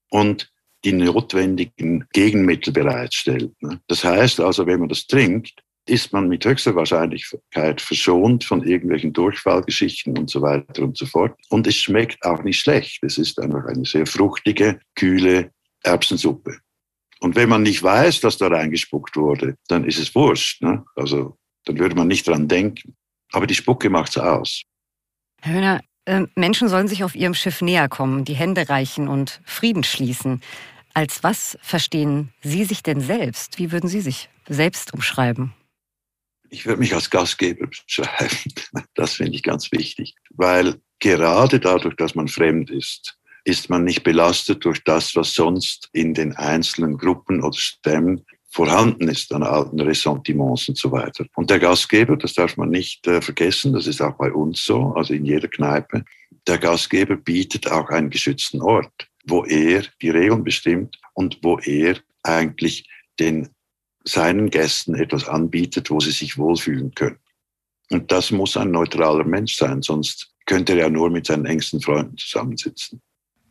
[0.08, 0.50] und
[0.82, 3.52] die notwendigen Gegenmittel bereitstellt.
[3.60, 3.82] Ne?
[3.86, 9.12] Das heißt also, wenn man das trinkt, ist man mit höchster Wahrscheinlichkeit verschont von irgendwelchen
[9.12, 11.38] Durchfallgeschichten und so weiter und so fort.
[11.48, 13.02] Und es schmeckt auch nicht schlecht.
[13.02, 15.50] Es ist einfach eine sehr fruchtige, kühle
[15.84, 16.58] Erbsensuppe.
[17.20, 20.60] Und wenn man nicht weiß, dass da reingespuckt wurde, dann ist es wurscht.
[20.62, 20.84] Ne?
[20.96, 22.96] Also dann würde man nicht dran denken.
[23.32, 24.62] Aber die Spucke macht's aus.
[25.40, 29.40] Herr Höhner, äh, Menschen sollen sich auf ihrem Schiff näher kommen, die Hände reichen und
[29.44, 30.40] Frieden schließen.
[30.94, 33.58] Als was verstehen Sie sich denn selbst?
[33.58, 35.52] Wie würden Sie sich selbst umschreiben?
[36.50, 38.52] Ich würde mich als Gastgeber beschreiben.
[38.94, 44.02] Das finde ich ganz wichtig, weil gerade dadurch, dass man fremd ist, ist man nicht
[44.02, 49.78] belastet durch das, was sonst in den einzelnen Gruppen oder Stämmen vorhanden ist an alten
[49.80, 51.26] Ressentiments und so weiter.
[51.36, 54.94] Und der Gastgeber, das darf man nicht äh, vergessen, das ist auch bei uns so,
[54.94, 56.04] also in jeder Kneipe,
[56.46, 61.96] der Gastgeber bietet auch einen geschützten Ort, wo er die Regeln bestimmt und wo er
[62.22, 63.50] eigentlich den
[64.06, 67.18] seinen Gästen etwas anbietet, wo sie sich wohlfühlen können.
[67.90, 71.80] Und das muss ein neutraler Mensch sein, sonst könnte er ja nur mit seinen engsten
[71.80, 73.00] Freunden zusammensitzen.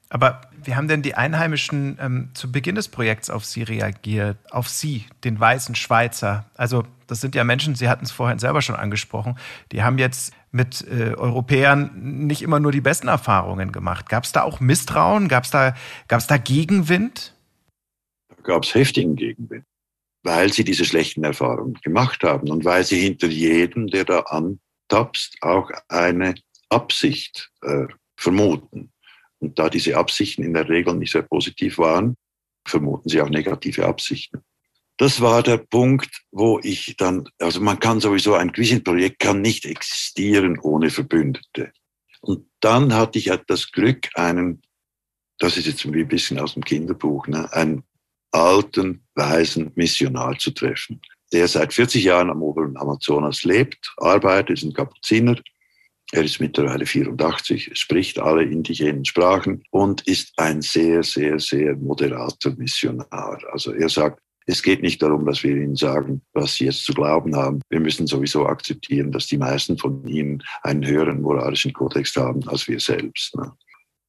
[0.09, 4.37] Aber wie haben denn die Einheimischen ähm, zu Beginn des Projekts auf Sie reagiert?
[4.51, 6.49] Auf Sie, den weißen Schweizer?
[6.55, 9.37] Also, das sind ja Menschen, Sie hatten es vorhin selber schon angesprochen,
[9.71, 14.07] die haben jetzt mit äh, Europäern nicht immer nur die besten Erfahrungen gemacht.
[14.07, 15.27] Gab es da auch Misstrauen?
[15.27, 15.75] Gab es da,
[16.07, 17.33] gab's da Gegenwind?
[18.29, 19.65] Da gab es heftigen Gegenwind,
[20.25, 25.37] weil sie diese schlechten Erfahrungen gemacht haben und weil sie hinter jedem, der da antapst,
[25.41, 26.33] auch eine
[26.69, 27.85] Absicht äh,
[28.17, 28.91] vermuten.
[29.37, 32.15] Und da diese Absichten in der Regel nicht sehr positiv waren,
[32.67, 34.41] vermuten sie auch negative Absichten.
[34.97, 39.65] das war der Punkt, wo ich dann, also man kann sowieso, ein Quisin-Projekt kann nicht
[39.65, 41.71] existieren ohne Verbündete.
[42.21, 44.63] Und dann hatte ich das Glück, einen,
[45.37, 47.83] das ist jetzt ein bisschen aus dem Kinderbuch, ne, einen
[48.31, 54.63] alten, weisen Missionar zu treffen, der seit 40 Jahren am oberen Amazonas lebt, arbeitet, ist
[54.63, 55.35] ein Kapuziner.
[56.11, 62.51] Er ist mittlerweile 84, spricht alle indigenen Sprachen und ist ein sehr, sehr, sehr moderater
[62.55, 63.39] Missionar.
[63.51, 66.93] Also er sagt, es geht nicht darum, dass wir ihnen sagen, was sie jetzt zu
[66.93, 67.61] glauben haben.
[67.69, 72.67] Wir müssen sowieso akzeptieren, dass die meisten von ihnen einen höheren moralischen Kodex haben als
[72.67, 73.35] wir selbst.
[73.35, 73.51] Ne?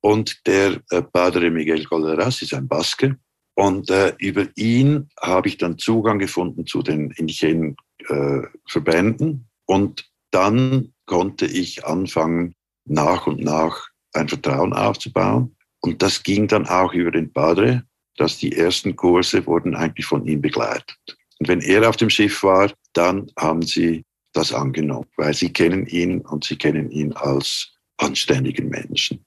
[0.03, 3.19] Und der äh, Padre Miguel Golderas ist ein Baske.
[3.57, 7.77] Und äh, über ihn habe ich dann Zugang gefunden zu den indigenen
[8.09, 9.49] äh, Verbänden.
[9.65, 15.57] Und dann konnte ich anfangen, nach und nach ein Vertrauen aufzubauen.
[15.81, 17.83] Und das ging dann auch über den Padre,
[18.17, 20.99] dass die ersten Kurse wurden eigentlich von ihm begleitet.
[21.39, 25.87] Und wenn er auf dem Schiff war, dann haben sie das angenommen, weil sie kennen
[25.87, 29.25] ihn und sie kennen ihn als anständigen Menschen.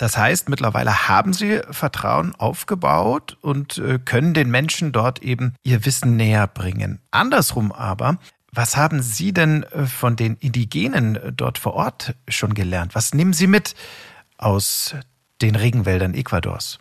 [0.00, 5.84] Das heißt, mittlerweile haben Sie Vertrauen aufgebaut und äh, können den Menschen dort eben ihr
[5.84, 7.02] Wissen näher bringen.
[7.10, 8.18] Andersrum aber,
[8.50, 12.94] was haben Sie denn äh, von den Indigenen äh, dort vor Ort schon gelernt?
[12.94, 13.74] Was nehmen Sie mit
[14.38, 14.94] aus
[15.42, 16.78] den Regenwäldern Ecuadors?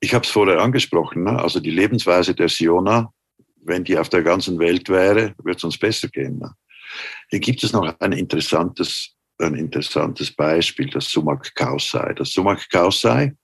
[0.00, 1.38] Ich habe es vorher angesprochen, ne?
[1.38, 3.12] also die Lebensweise der Siona,
[3.64, 6.38] wenn die auf der ganzen Welt wäre, wird es uns besser gehen.
[6.38, 6.54] Ne?
[7.28, 12.14] Hier gibt es noch ein interessantes, ein interessantes Beispiel, das Sumak Kausai.
[12.14, 13.34] Das Sumak Kausai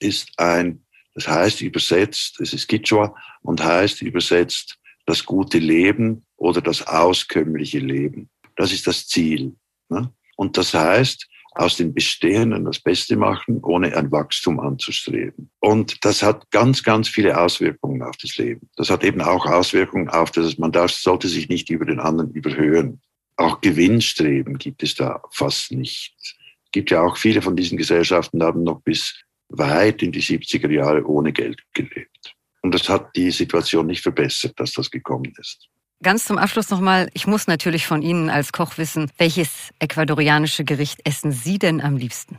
[0.00, 6.60] ist ein, das heißt übersetzt, es ist Kichwa und heißt übersetzt das gute Leben oder
[6.60, 8.28] das auskömmliche Leben.
[8.56, 9.56] Das ist das Ziel.
[9.88, 10.12] Ne?
[10.36, 11.26] Und das heißt,
[11.58, 15.50] aus dem Bestehenden das Beste machen, ohne ein Wachstum anzustreben.
[15.58, 18.68] Und das hat ganz, ganz viele Auswirkungen auf das Leben.
[18.76, 22.30] Das hat eben auch Auswirkungen auf das, man darf, sollte sich nicht über den anderen
[22.32, 23.00] überhöhen.
[23.38, 26.14] Auch Gewinnstreben gibt es da fast nicht.
[26.20, 29.14] Es gibt ja auch viele von diesen Gesellschaften, haben noch bis
[29.48, 32.34] weit in die 70er Jahre ohne Geld gelebt.
[32.62, 35.68] Und das hat die Situation nicht verbessert, dass das gekommen ist.
[36.02, 41.00] Ganz zum Abschluss nochmal, ich muss natürlich von Ihnen als Koch wissen, welches ecuadorianische Gericht
[41.04, 42.38] essen Sie denn am liebsten?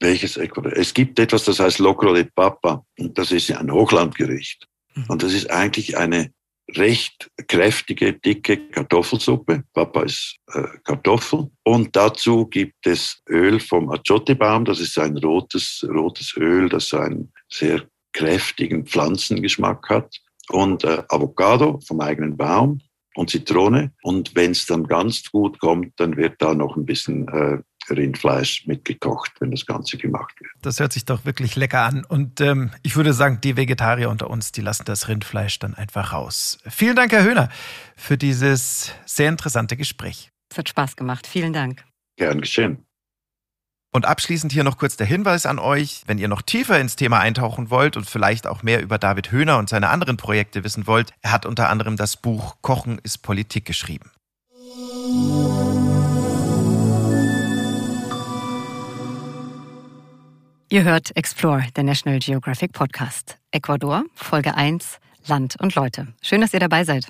[0.00, 0.72] Welches Ecuador?
[0.74, 2.84] Es gibt etwas, das heißt Locro de Papa.
[2.98, 4.66] Und das ist ein Hochlandgericht.
[4.94, 5.04] Mhm.
[5.08, 6.32] Und das ist eigentlich eine
[6.76, 9.64] recht kräftige, dicke Kartoffelsuppe.
[9.72, 11.50] Papa ist äh, Kartoffel.
[11.64, 14.64] Und dazu gibt es Öl vom Achote-Baum.
[14.64, 20.16] Das ist ein rotes, rotes Öl, das einen sehr kräftigen Pflanzengeschmack hat
[20.48, 22.80] und äh, Avocado vom eigenen Baum
[23.14, 23.92] und Zitrone.
[24.02, 27.58] Und wenn es dann ganz gut kommt, dann wird da noch ein bisschen äh,
[27.96, 30.50] Rindfleisch mitgekocht, wenn das Ganze gemacht wird.
[30.62, 32.04] Das hört sich doch wirklich lecker an.
[32.04, 36.12] Und ähm, ich würde sagen, die Vegetarier unter uns, die lassen das Rindfleisch dann einfach
[36.12, 36.58] raus.
[36.66, 37.48] Vielen Dank, Herr Höhner,
[37.96, 40.30] für dieses sehr interessante Gespräch.
[40.50, 41.26] Es hat Spaß gemacht.
[41.26, 41.84] Vielen Dank.
[42.16, 42.84] Gern geschehen.
[43.90, 47.20] Und abschließend hier noch kurz der Hinweis an euch, wenn ihr noch tiefer ins Thema
[47.20, 51.12] eintauchen wollt und vielleicht auch mehr über David Höhner und seine anderen Projekte wissen wollt,
[51.22, 54.10] er hat unter anderem das Buch Kochen ist Politik geschrieben.
[60.70, 63.38] Ihr hört Explore, der National Geographic Podcast.
[63.52, 66.08] Ecuador, Folge 1, Land und Leute.
[66.20, 67.06] Schön, dass ihr dabei seid.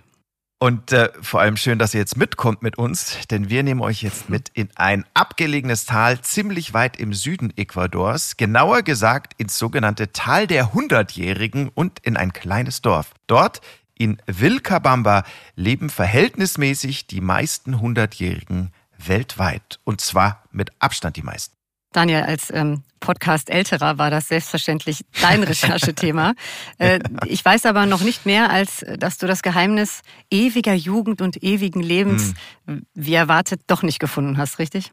[0.60, 4.02] Und äh, vor allem schön, dass ihr jetzt mitkommt mit uns, denn wir nehmen euch
[4.02, 10.12] jetzt mit in ein abgelegenes Tal ziemlich weit im Süden Ecuadors, genauer gesagt ins sogenannte
[10.12, 13.12] Tal der Hundertjährigen und in ein kleines Dorf.
[13.26, 13.60] Dort
[13.96, 15.24] in Vilcabamba
[15.56, 21.57] leben verhältnismäßig die meisten Hundertjährigen weltweit und zwar mit Abstand die meisten.
[21.92, 26.34] Daniel, als ähm, Podcast älterer war das selbstverständlich dein Recherchethema.
[26.78, 31.42] äh, ich weiß aber noch nicht mehr, als dass du das Geheimnis ewiger Jugend und
[31.42, 32.34] ewigen Lebens,
[32.66, 32.86] hm.
[32.94, 34.92] wie erwartet, doch nicht gefunden hast, richtig?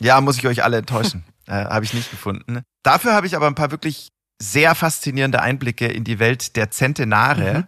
[0.00, 1.24] Ja, muss ich euch alle enttäuschen.
[1.46, 2.62] äh, habe ich nicht gefunden.
[2.82, 4.08] Dafür habe ich aber ein paar wirklich
[4.40, 7.60] sehr faszinierende Einblicke in die Welt der Zentenare.
[7.60, 7.66] Mhm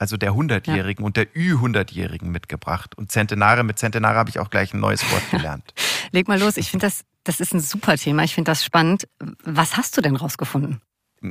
[0.00, 1.06] also der Hundertjährigen ja.
[1.06, 2.96] und der Ü-Hundertjährigen mitgebracht.
[2.96, 5.74] Und Zentenare, mit Zentenare habe ich auch gleich ein neues Wort gelernt.
[6.12, 8.24] Leg mal los, ich finde das das ist ein super Thema.
[8.24, 9.06] Ich finde das spannend.
[9.44, 10.80] Was hast du denn rausgefunden?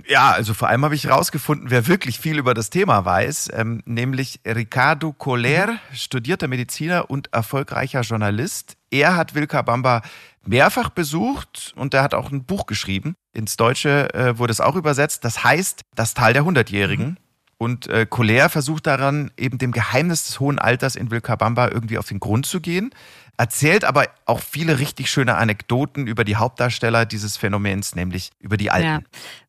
[0.07, 3.81] Ja, also vor allem habe ich rausgefunden, wer wirklich viel über das Thema weiß, ähm,
[3.85, 8.77] nämlich Ricardo Coller, studierter Mediziner und erfolgreicher Journalist.
[8.91, 10.03] Er hat Vilcabamba
[10.45, 13.15] mehrfach besucht und er hat auch ein Buch geschrieben.
[13.33, 15.25] Ins Deutsche äh, wurde es auch übersetzt.
[15.25, 17.17] Das heißt Das Tal der Hundertjährigen.
[17.59, 22.07] Und äh, Colère versucht daran, eben dem Geheimnis des hohen Alters in Vilcabamba irgendwie auf
[22.07, 22.91] den Grund zu gehen,
[23.35, 28.71] erzählt aber auch viele richtig schöne Anekdoten über die Hauptdarsteller dieses Phänomens, nämlich über die
[28.71, 28.87] Alten.
[28.87, 28.99] Ja,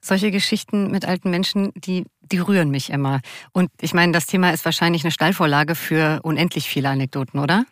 [0.01, 3.21] solche Geschichten mit alten Menschen, die, die rühren mich immer.
[3.53, 7.65] Und ich meine, das Thema ist wahrscheinlich eine Stallvorlage für unendlich viele Anekdoten, oder?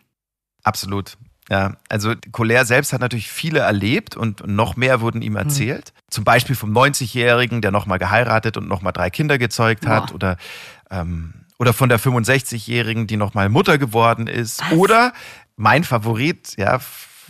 [0.63, 1.17] Absolut.
[1.49, 5.39] Ja, also Colère selbst hat natürlich viele erlebt und noch mehr wurden ihm mhm.
[5.39, 5.93] erzählt.
[5.95, 6.11] Mhm.
[6.11, 10.07] Zum Beispiel vom 90-Jährigen, der nochmal geheiratet und nochmal drei Kinder gezeugt hat.
[10.07, 10.15] Boah.
[10.15, 10.37] Oder,
[10.91, 14.61] ähm, oder von der 65-Jährigen, die nochmal Mutter geworden ist.
[14.61, 14.71] Was?
[14.73, 15.13] Oder
[15.55, 16.79] mein Favorit, ja,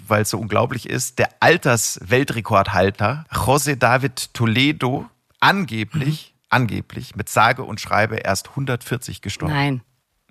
[0.08, 5.06] weil es so unglaublich ist, der Altersweltrekordhalter José David Toledo,
[5.40, 6.46] angeblich, mhm.
[6.50, 9.54] angeblich mit sage und schreibe erst 140 gestorben.
[9.54, 9.82] Nein.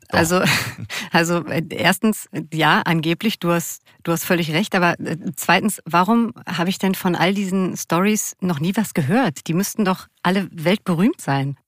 [0.09, 0.19] Doch.
[0.19, 0.43] Also,
[1.13, 6.33] also äh, erstens, ja, angeblich, du hast, du hast völlig recht, aber äh, zweitens, warum
[6.47, 9.47] habe ich denn von all diesen Stories noch nie was gehört?
[9.49, 11.59] Die müssten doch alle weltberühmt sein.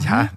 [0.00, 0.30] Ja,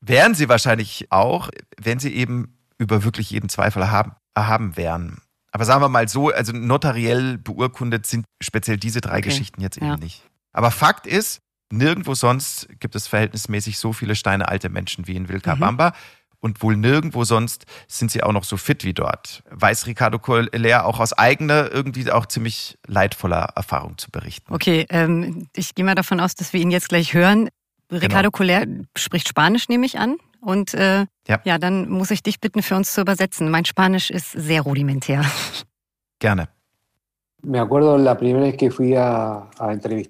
[0.00, 5.18] wären sie wahrscheinlich auch, wenn sie eben über wirklich jeden Zweifel erhaben, erhaben wären.
[5.52, 9.28] Aber sagen wir mal so, also notariell beurkundet sind speziell diese drei okay.
[9.28, 9.96] Geschichten jetzt eben ja.
[9.98, 10.22] nicht.
[10.54, 15.90] Aber Fakt ist, nirgendwo sonst gibt es verhältnismäßig so viele steinealte Menschen wie in Vilcabamba.
[15.90, 19.42] Mhm und wohl nirgendwo sonst sind sie auch noch so fit wie dort.
[19.50, 24.52] Weiß Ricardo Collier auch aus eigener, irgendwie auch ziemlich leidvoller Erfahrung zu berichten.
[24.52, 27.48] Okay, ähm, ich gehe mal davon aus, dass wir ihn jetzt gleich hören.
[27.90, 28.30] Ricardo genau.
[28.32, 30.16] Collier spricht Spanisch, nehme ich an.
[30.40, 31.40] Und äh, ja.
[31.44, 33.48] ja, dann muss ich dich bitten, für uns zu übersetzen.
[33.48, 35.24] Mein Spanisch ist sehr rudimentär.
[36.18, 36.48] Gerne.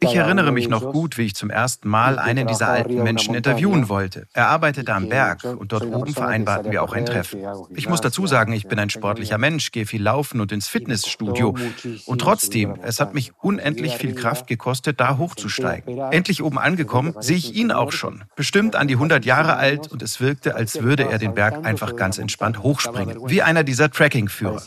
[0.01, 3.89] Ich erinnere mich noch gut, wie ich zum ersten Mal einen dieser alten Menschen interviewen
[3.89, 4.27] wollte.
[4.35, 7.41] Er arbeitete am Berg und dort oben vereinbarten wir auch ein Treffen.
[7.75, 11.55] Ich muss dazu sagen, ich bin ein sportlicher Mensch, gehe viel laufen und ins Fitnessstudio.
[12.05, 15.99] Und trotzdem, es hat mich unendlich viel Kraft gekostet, da hochzusteigen.
[16.11, 18.25] Endlich oben angekommen, sehe ich ihn auch schon.
[18.37, 21.97] Bestimmt an die 100 Jahre alt und es wirkte, als würde er den Berg einfach
[21.97, 23.19] ganz entspannt hochspringen.
[23.27, 24.61] Wie einer dieser Trekkingführer.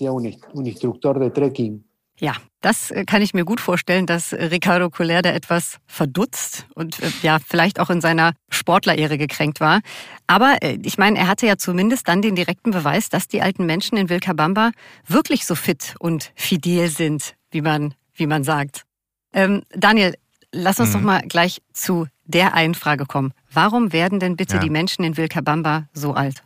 [2.19, 6.99] Ja, das äh, kann ich mir gut vorstellen, dass Ricardo Colère da etwas verdutzt und
[7.01, 9.81] äh, ja, vielleicht auch in seiner Sportlerehre gekränkt war.
[10.25, 13.65] Aber äh, ich meine, er hatte ja zumindest dann den direkten Beweis, dass die alten
[13.65, 14.71] Menschen in Vilcabamba
[15.07, 18.85] wirklich so fit und fidel sind, wie man, wie man sagt.
[19.33, 20.15] Ähm, Daniel,
[20.53, 20.93] lass uns mhm.
[20.93, 23.33] doch mal gleich zu der einen Frage kommen.
[23.51, 24.61] Warum werden denn bitte ja.
[24.61, 26.43] die Menschen in Vilcabamba so alt?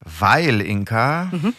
[0.00, 1.54] Weil, Inka, mhm.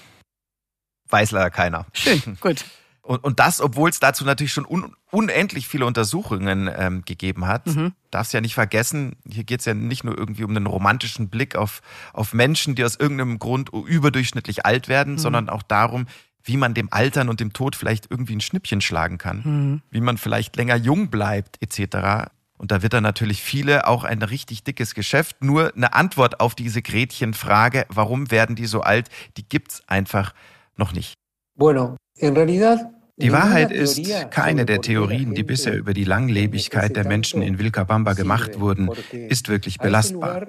[1.09, 1.88] weiß leider keiner.
[1.91, 2.63] Schön, gut.
[3.05, 7.67] Und, und das, obwohl es dazu natürlich schon un, unendlich viele Untersuchungen ähm, gegeben hat.
[7.67, 7.93] Mhm.
[8.09, 11.55] Darfst ja nicht vergessen, hier geht es ja nicht nur irgendwie um einen romantischen Blick
[11.55, 11.81] auf,
[12.13, 15.17] auf Menschen, die aus irgendeinem Grund überdurchschnittlich alt werden, mhm.
[15.19, 16.07] sondern auch darum,
[16.43, 19.81] wie man dem Altern und dem Tod vielleicht irgendwie ein Schnippchen schlagen kann, mhm.
[19.91, 22.31] wie man vielleicht länger jung bleibt, etc.
[22.57, 25.43] Und da wird dann natürlich viele auch ein richtig dickes Geschäft.
[25.43, 30.33] Nur eine Antwort auf diese Gretchenfrage, warum werden die so alt, die gibt's einfach
[30.75, 31.13] noch nicht.
[31.55, 34.01] Bueno, en realidad die Wahrheit ist,
[34.32, 39.49] keine der Theorien, die bisher über die Langlebigkeit der Menschen in Vilcabamba gemacht wurden, ist
[39.49, 40.47] wirklich belastbar.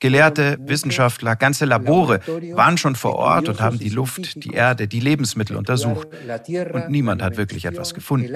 [0.00, 2.20] Gelehrte, Wissenschaftler, ganze Labore
[2.54, 6.08] waren schon vor Ort und haben die Luft, die Erde, die Lebensmittel untersucht.
[6.08, 8.34] Und niemand hat wirklich etwas gefunden.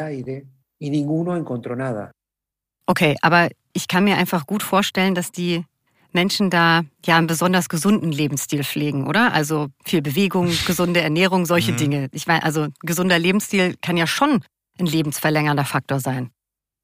[2.86, 5.64] Okay, aber ich kann mir einfach gut vorstellen, dass die
[6.14, 9.32] Menschen da ja einen besonders gesunden Lebensstil pflegen, oder?
[9.32, 11.76] Also viel Bewegung, gesunde Ernährung, solche mhm.
[11.76, 12.08] Dinge.
[12.12, 14.42] Ich meine, also gesunder Lebensstil kann ja schon
[14.78, 16.30] ein lebensverlängernder Faktor sein.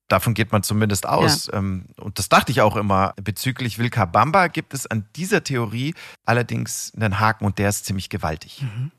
[0.08, 1.46] Davon geht man zumindest aus.
[1.46, 1.58] Ja.
[1.58, 3.14] Ähm, und das dachte ich auch immer.
[3.22, 5.94] Bezüglich Vilcabamba gibt es an dieser Theorie
[6.26, 8.62] allerdings einen Haken und der ist ziemlich gewaltig.
[8.62, 8.90] Mhm.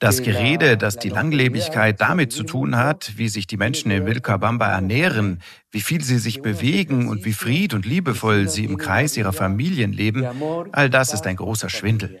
[0.00, 4.66] Das Gerede, dass die Langlebigkeit damit zu tun hat, wie sich die Menschen in Vilcabamba
[4.66, 9.32] ernähren, wie viel sie sich bewegen und wie fried und liebevoll sie im Kreis ihrer
[9.32, 10.26] Familien leben,
[10.72, 12.20] all das ist ein großer Schwindel.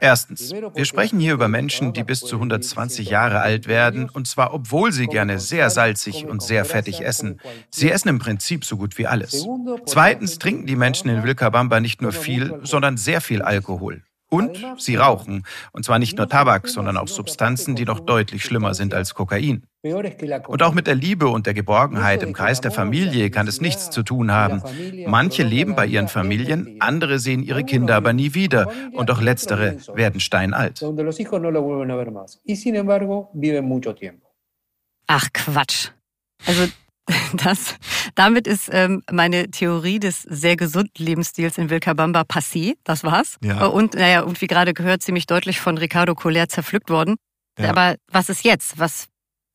[0.00, 4.54] Erstens, wir sprechen hier über Menschen, die bis zu 120 Jahre alt werden, und zwar
[4.54, 7.38] obwohl sie gerne sehr salzig und sehr fettig essen.
[7.68, 9.46] Sie essen im Prinzip so gut wie alles.
[9.84, 14.02] Zweitens trinken die Menschen in Vilcabamba nicht nur viel, sondern sehr viel Alkohol.
[14.30, 15.44] Und sie rauchen.
[15.72, 19.64] Und zwar nicht nur Tabak, sondern auch Substanzen, die noch deutlich schlimmer sind als Kokain.
[19.82, 23.90] Und auch mit der Liebe und der Geborgenheit im Kreis der Familie kann es nichts
[23.90, 24.62] zu tun haben.
[25.06, 28.70] Manche leben bei ihren Familien, andere sehen ihre Kinder aber nie wieder.
[28.92, 30.80] Und auch letztere werden steinalt.
[35.06, 35.88] Ach Quatsch.
[36.46, 36.68] Also
[37.32, 37.76] Das,
[38.14, 42.74] damit ist ähm, meine Theorie des sehr gesunden Lebensstils in Vilcabamba passé.
[42.84, 43.36] Das war's.
[43.42, 43.66] Ja.
[43.66, 47.16] Und, naja, und wie gerade gehört, ziemlich deutlich von Ricardo Collier zerpflückt worden.
[47.58, 47.70] Ja.
[47.70, 48.78] Aber was ist jetzt?
[48.78, 49.06] Was,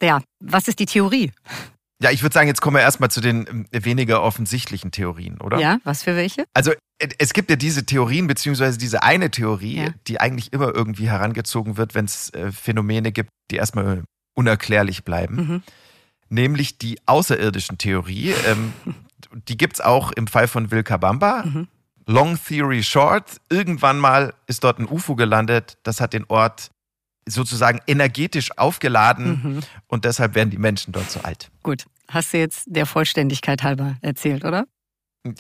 [0.02, 1.32] ja, was ist die Theorie?
[2.02, 5.60] Ja, ich würde sagen, jetzt kommen wir erstmal zu den ähm, weniger offensichtlichen Theorien, oder?
[5.60, 6.46] Ja, was für welche?
[6.54, 9.90] Also äh, es gibt ja diese Theorien, beziehungsweise diese eine Theorie, ja.
[10.08, 14.04] die eigentlich immer irgendwie herangezogen wird, wenn es äh, Phänomene gibt, die erstmal
[14.36, 15.36] unerklärlich bleiben.
[15.36, 15.64] Mhm.
[16.36, 18.34] Nämlich die außerirdischen Theorie.
[18.46, 18.74] Ähm,
[19.48, 21.44] die gibt es auch im Fall von Vilcabamba.
[21.46, 21.68] Mhm.
[22.08, 26.72] Long Theory Short, irgendwann mal ist dort ein UFO gelandet, das hat den Ort
[27.28, 29.60] sozusagen energetisch aufgeladen mhm.
[29.88, 31.50] und deshalb werden die Menschen dort so alt.
[31.64, 34.66] Gut, hast du jetzt der Vollständigkeit halber erzählt, oder?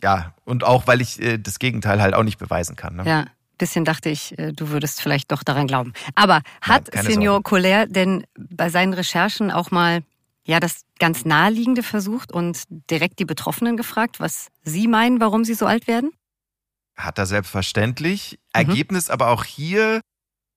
[0.01, 2.95] Ja, und auch weil ich äh, das Gegenteil halt auch nicht beweisen kann.
[2.95, 3.03] Ne?
[3.05, 3.25] Ja,
[3.57, 5.93] bisschen dachte ich, äh, du würdest vielleicht doch daran glauben.
[6.15, 10.01] Aber hat Nein, Senior Collier denn bei seinen Recherchen auch mal
[10.45, 15.55] ja das ganz naheliegende versucht und direkt die Betroffenen gefragt, was sie meinen, warum sie
[15.55, 16.11] so alt werden?
[16.95, 18.31] Hat er selbstverständlich.
[18.31, 18.37] Mhm.
[18.53, 20.01] Ergebnis aber auch hier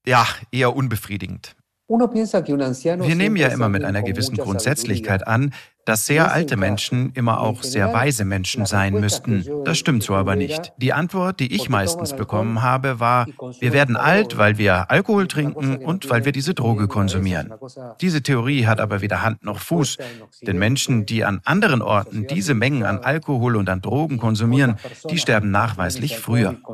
[0.07, 1.57] ja, eher unbefriedigend.
[1.89, 5.55] Wir nehmen ja immer mit einer gewissen Grundsätzlichkeit an,
[5.89, 9.47] dass sehr alte Menschen immer auch sehr weise Menschen sein müssten.
[9.65, 10.75] Das stimmt so aber nicht.
[10.77, 13.27] Die Antwort, die ich meistens bekommen habe, war,
[13.59, 17.55] wir werden alt, weil wir Alkohol trinken und weil wir diese Droge konsumieren.
[18.03, 19.97] Diese Theorie hat aber weder Hand noch Fuß,
[20.43, 24.77] denn Menschen, die an anderen Orten diese Mengen an Alkohol und an Drogen konsumieren,
[25.09, 26.57] die sterben nachweislich früher.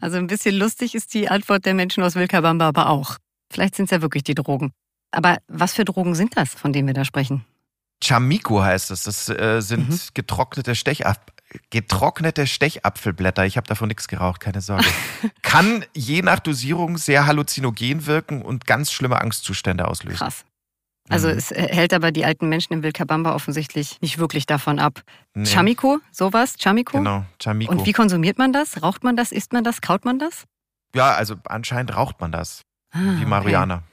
[0.00, 3.16] Also ein bisschen lustig ist die Antwort der Menschen aus Wilkabamba aber auch.
[3.52, 4.72] Vielleicht sind es ja wirklich die Drogen.
[5.10, 7.44] Aber was für Drogen sind das, von denen wir da sprechen?
[8.02, 9.04] Chamico heißt es.
[9.04, 9.98] Das äh, sind mhm.
[10.14, 11.32] getrocknete Stechap
[11.70, 13.44] getrocknete Stechapfelblätter.
[13.44, 14.86] Ich habe davon nichts geraucht, keine Sorge.
[15.42, 20.18] Kann je nach Dosierung sehr halluzinogen wirken und ganz schlimme Angstzustände auslösen.
[20.18, 20.44] Krass.
[21.08, 21.38] Also mhm.
[21.38, 25.02] es hält aber die alten Menschen in Vilcabamba offensichtlich nicht wirklich davon ab.
[25.34, 25.44] Nee.
[25.44, 26.54] Chamico, sowas?
[26.56, 26.98] Chamico?
[26.98, 27.72] Genau, Chamico.
[27.72, 28.82] Und wie konsumiert man das?
[28.82, 29.32] Raucht man das?
[29.32, 29.80] Isst man das?
[29.80, 30.44] Kaut man das?
[30.94, 32.62] Ja, also anscheinend raucht man das.
[32.92, 33.76] Ah, wie Marihuana.
[33.76, 33.84] Okay.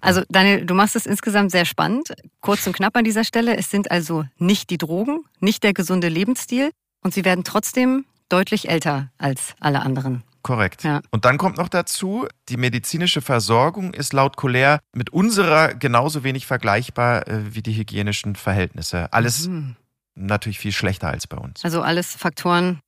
[0.00, 2.14] Also Daniel, du machst es insgesamt sehr spannend.
[2.40, 3.56] Kurz und knapp an dieser Stelle.
[3.56, 6.70] Es sind also nicht die Drogen, nicht der gesunde Lebensstil
[7.02, 10.22] und sie werden trotzdem deutlich älter als alle anderen.
[10.42, 10.84] Korrekt.
[10.84, 11.00] Ja.
[11.10, 16.46] Und dann kommt noch dazu, die medizinische Versorgung ist laut Colère mit unserer genauso wenig
[16.46, 19.12] vergleichbar äh, wie die hygienischen Verhältnisse.
[19.12, 19.74] Alles mhm.
[20.14, 21.64] natürlich viel schlechter als bei uns.
[21.64, 22.78] Also alles Faktoren,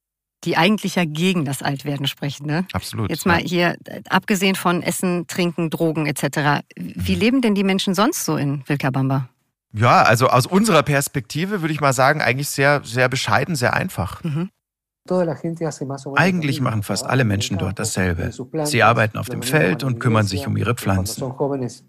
[0.44, 2.46] die eigentlich ja gegen das Altwerden sprechen.
[2.46, 2.66] Ne?
[2.72, 3.10] Absolut.
[3.10, 3.76] Jetzt mal hier,
[4.08, 6.62] abgesehen von Essen, Trinken, Drogen etc.
[6.76, 7.20] Wie mhm.
[7.20, 9.28] leben denn die Menschen sonst so in Vilcabamba?
[9.72, 14.22] Ja, also aus unserer Perspektive würde ich mal sagen, eigentlich sehr, sehr bescheiden, sehr einfach.
[14.24, 14.50] Mhm.
[16.16, 18.30] Eigentlich machen fast alle Menschen dort dasselbe.
[18.64, 21.32] Sie arbeiten auf dem Feld und kümmern sich um ihre Pflanzen.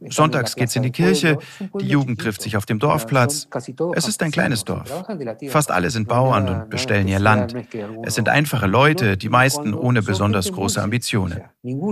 [0.09, 1.37] Sonntags geht's in die Kirche,
[1.79, 3.47] die Jugend trifft sich auf dem Dorfplatz.
[3.93, 5.03] Es ist ein kleines Dorf.
[5.49, 7.55] Fast alle sind Bauern und bestellen ihr Land.
[8.03, 11.41] Es sind einfache Leute, die meisten ohne besonders große Ambitionen.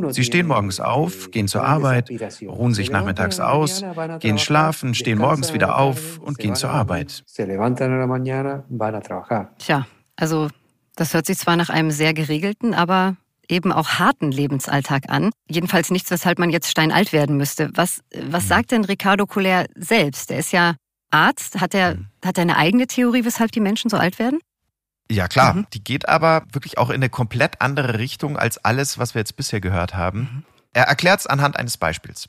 [0.09, 2.09] Sie stehen morgens auf, gehen zur Arbeit,
[2.47, 3.84] ruhen sich nachmittags aus,
[4.20, 7.24] gehen schlafen, stehen morgens wieder auf und gehen zur Arbeit.
[9.57, 10.47] Tja, also
[10.98, 13.16] das hört sich zwar nach einem sehr geregelten, aber
[13.48, 15.32] eben auch harten Lebensalltag an.
[15.48, 17.70] Jedenfalls nichts, weshalb man jetzt steinalt werden müsste.
[17.76, 18.48] Was, was mhm.
[18.48, 20.32] sagt denn Ricardo Colère selbst?
[20.32, 20.76] Er ist ja
[21.12, 21.62] Arzt.
[21.62, 22.08] Hat er, mhm.
[22.26, 24.39] hat er eine eigene Theorie, weshalb die Menschen so alt werden?
[25.10, 25.54] Ja, klar.
[25.54, 25.68] Mhm.
[25.74, 29.38] Die geht aber wirklich auch in eine komplett andere Richtung als alles, was wir jetzt
[29.38, 30.20] bisher gehört haben.
[30.20, 30.43] Mhm.
[30.74, 32.28] Er erklärt es anhand eines Beispiels.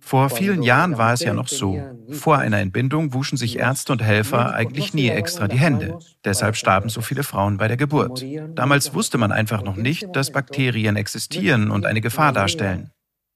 [0.00, 1.80] Vor vielen Jahren war es ja noch so.
[2.10, 5.98] Vor einer Entbindung wuschen sich Ärzte und Helfer eigentlich nie extra die Hände.
[6.24, 8.24] Deshalb starben so viele Frauen bei der Geburt.
[8.54, 12.90] Damals wusste man einfach noch nicht, dass Bakterien existieren und eine Gefahr darstellen.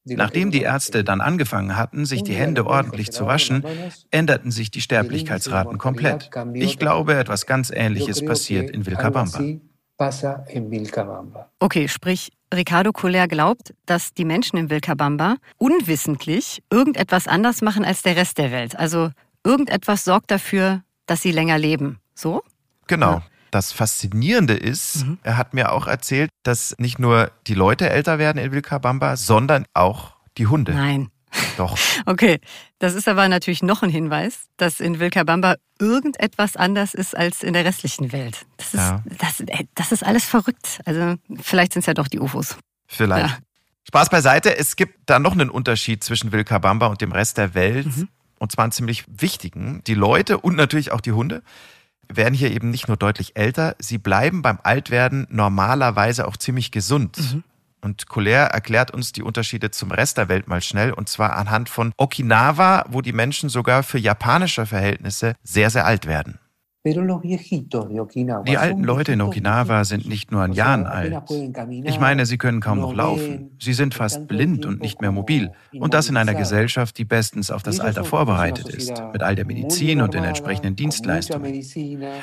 [0.07, 3.65] Nachdem die Ärzte dann angefangen hatten, sich die Hände ordentlich zu waschen,
[4.11, 6.31] änderten sich die Sterblichkeitsraten komplett.
[6.55, 9.43] Ich glaube, etwas ganz Ähnliches passiert in Vilcabamba.
[11.61, 18.03] Okay, sprich, Ricardo Colère glaubt, dass die Menschen in Vilcabamba unwissentlich irgendetwas anders machen als
[18.03, 18.77] der Rest der Welt.
[18.77, 19.11] Also
[19.45, 21.99] irgendetwas sorgt dafür, dass sie länger leben.
[22.15, 22.43] So?
[22.87, 23.13] Genau.
[23.13, 23.23] Ja.
[23.51, 25.19] Das Faszinierende ist, mhm.
[25.23, 29.65] er hat mir auch erzählt, dass nicht nur die Leute älter werden in Vilcabamba, sondern
[29.75, 30.73] auch die Hunde.
[30.73, 31.09] Nein.
[31.57, 31.79] Doch.
[32.07, 32.39] Okay,
[32.79, 37.55] das ist aber natürlich noch ein Hinweis, dass in Vilcabamba irgendetwas anders ist als in
[37.55, 38.45] der restlichen Welt.
[38.59, 39.03] Das ist, ja.
[39.19, 40.81] das, äh, das ist alles verrückt.
[40.85, 42.57] Also vielleicht sind es ja doch die UFOs.
[42.87, 43.29] Vielleicht.
[43.29, 43.39] Ja.
[43.89, 47.87] Spaß beiseite, es gibt da noch einen Unterschied zwischen Vilcabamba und dem Rest der Welt.
[47.87, 48.09] Mhm.
[48.39, 49.83] Und zwar einen ziemlich wichtigen.
[49.87, 51.43] Die Leute und natürlich auch die Hunde
[52.09, 57.19] werden hier eben nicht nur deutlich älter, sie bleiben beim Altwerden normalerweise auch ziemlich gesund.
[57.19, 57.45] Mhm.
[57.85, 61.69] Und Colère erklärt uns die Unterschiede zum Rest der Welt mal schnell, und zwar anhand
[61.69, 66.39] von Okinawa, wo die Menschen sogar für japanische Verhältnisse sehr, sehr alt werden.
[66.87, 71.17] Die alten Leute in Okinawa sind nicht nur an Jahren alt.
[71.83, 73.53] Ich meine, sie können kaum noch laufen.
[73.59, 75.51] Sie sind fast blind und nicht mehr mobil.
[75.73, 79.47] Und das in einer Gesellschaft, die bestens auf das Alter vorbereitet ist, mit all der
[79.47, 81.65] Medizin und den entsprechenden Dienstleistungen.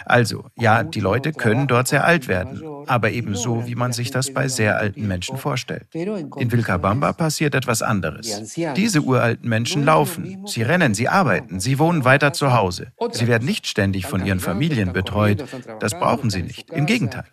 [0.05, 4.31] Also, ja, die Leute können dort sehr alt werden, aber ebenso, wie man sich das
[4.31, 5.87] bei sehr alten Menschen vorstellt.
[5.95, 8.53] In Vilcabamba passiert etwas anderes.
[8.75, 12.91] Diese uralten Menschen laufen, sie rennen, sie arbeiten, sie wohnen weiter zu Hause.
[13.11, 15.43] Sie werden nicht ständig von ihren Familien betreut.
[15.79, 16.69] Das brauchen sie nicht.
[16.71, 17.25] Im Gegenteil.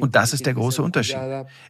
[0.00, 1.18] Und das ist der große Unterschied.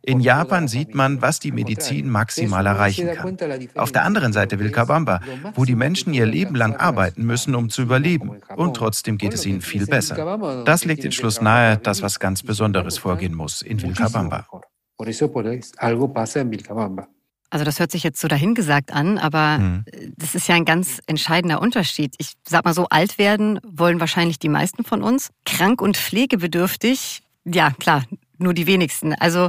[0.03, 3.37] In Japan sieht man, was die Medizin maximal erreichen kann.
[3.77, 5.21] Auf der anderen Seite Vilcabamba,
[5.55, 8.41] wo die Menschen ihr Leben lang arbeiten müssen, um zu überleben.
[8.57, 10.65] Und trotzdem geht es ihnen viel besser.
[10.65, 14.47] Das legt den Schluss nahe, dass was ganz Besonderes vorgehen muss in Vilcabamba.
[17.51, 19.85] Also das hört sich jetzt so dahingesagt an, aber mhm.
[20.17, 22.15] das ist ja ein ganz entscheidender Unterschied.
[22.19, 25.31] Ich sag mal so, alt werden wollen wahrscheinlich die meisten von uns.
[25.47, 28.05] Krank und pflegebedürftig, ja klar,
[28.37, 29.15] nur die wenigsten.
[29.15, 29.49] Also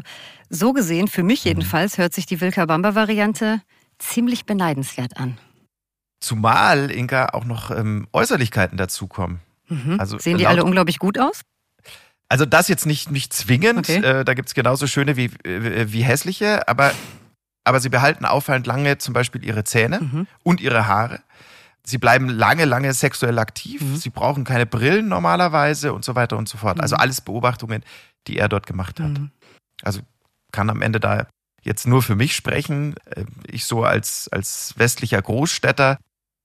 [0.49, 1.49] so gesehen, für mich mhm.
[1.49, 3.61] jedenfalls, hört sich die Wilka-Bamba-Variante
[3.97, 5.37] ziemlich beneidenswert an.
[6.21, 9.39] Zumal, Inka, auch noch ähm, Äußerlichkeiten dazukommen.
[9.67, 9.99] Mhm.
[9.99, 11.41] Also, Sehen die alle unglaublich gut aus?
[12.29, 14.03] Also das jetzt nicht, nicht zwingend, okay.
[14.03, 16.91] äh, da gibt es genauso schöne wie, äh, wie hässliche, aber
[17.63, 20.27] aber sie behalten auffallend lange zum Beispiel ihre Zähne mhm.
[20.43, 21.21] und ihre Haare.
[21.83, 23.81] Sie bleiben lange, lange sexuell aktiv.
[23.81, 23.95] Mhm.
[23.95, 26.79] Sie brauchen keine Brillen normalerweise und so weiter und so fort.
[26.79, 27.01] Also mhm.
[27.01, 27.83] alles Beobachtungen,
[28.27, 29.09] die er dort gemacht hat.
[29.09, 29.31] Mhm.
[29.81, 30.01] Also
[30.51, 31.27] kann am Ende da
[31.61, 32.95] jetzt nur für mich sprechen.
[33.05, 35.97] Äh, ich so als, als westlicher Großstädter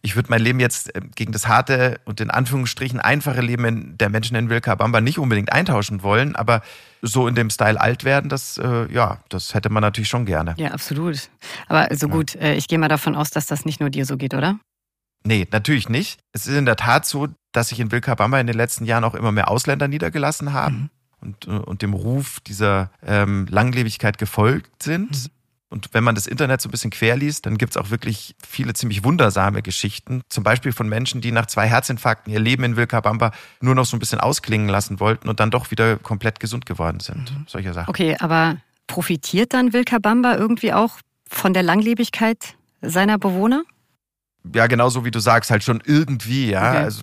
[0.05, 4.11] ich würde mein Leben jetzt äh, gegen das harte und in Anführungsstrichen einfache Leben der
[4.11, 6.61] Menschen in Vilcabamba nicht unbedingt eintauschen wollen, aber
[7.05, 10.55] so in dem Style alt werden, das, äh, ja, das hätte man natürlich schon gerne.
[10.57, 11.29] Ja, absolut.
[11.69, 14.17] Aber so gut, äh, ich gehe mal davon aus, dass das nicht nur dir so
[14.17, 14.59] geht, oder?
[15.27, 16.19] Nee, natürlich nicht.
[16.33, 19.15] Es ist in der Tat so, dass sich in Vilcabamba in den letzten Jahren auch
[19.15, 20.77] immer mehr Ausländer niedergelassen haben.
[20.77, 20.91] Mhm.
[21.21, 25.11] Und, äh, und dem Ruf dieser ähm, Langlebigkeit gefolgt sind.
[25.11, 25.31] Mhm.
[25.75, 28.75] Und wenn man das Internet so ein bisschen querliest, dann gibt es auch wirklich viele
[28.75, 30.22] ziemlich wundersame Geschichten.
[30.29, 33.97] Zum Beispiel von Menschen, die nach zwei Herzinfarkten ihr Leben in Vilcabamba nur noch so
[33.97, 37.33] ein bisschen ausklingen lassen wollten und dann doch wieder komplett gesund geworden sind.
[37.33, 37.47] Mhm.
[37.49, 37.91] Solche Sachen.
[37.91, 40.99] Okay, aber profitiert dann Vilcabamba irgendwie auch
[41.29, 43.64] von der Langlebigkeit seiner Bewohner?
[44.53, 46.70] Ja, genauso wie du sagst, halt schon irgendwie, ja.
[46.70, 46.78] Okay.
[46.78, 47.03] Also,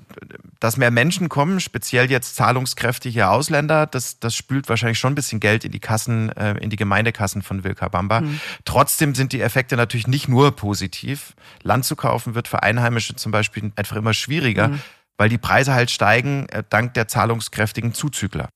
[0.59, 5.39] dass mehr Menschen kommen, speziell jetzt zahlungskräftige Ausländer, das, das spült wahrscheinlich schon ein bisschen
[5.39, 8.21] Geld in die Kassen, äh, in die Gemeindekassen von Wilkabamba.
[8.21, 8.39] Mhm.
[8.63, 11.33] Trotzdem sind die Effekte natürlich nicht nur positiv.
[11.63, 14.81] Land zu kaufen wird für Einheimische zum Beispiel einfach immer schwieriger, mhm.
[15.17, 18.49] weil die Preise halt steigen, äh, dank der zahlungskräftigen Zuzügler.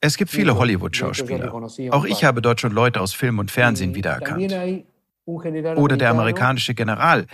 [0.00, 1.52] Es gibt viele Hollywood-Schauspieler.
[1.90, 4.38] Auch ich habe dort schon Leute aus Film und Fernsehen wiedererkannt.
[5.26, 7.26] Oder der amerikanische General,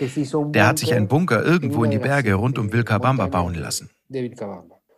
[0.53, 3.91] der hat sich einen Bunker irgendwo in die Berge rund um Vilcabamba bauen lassen.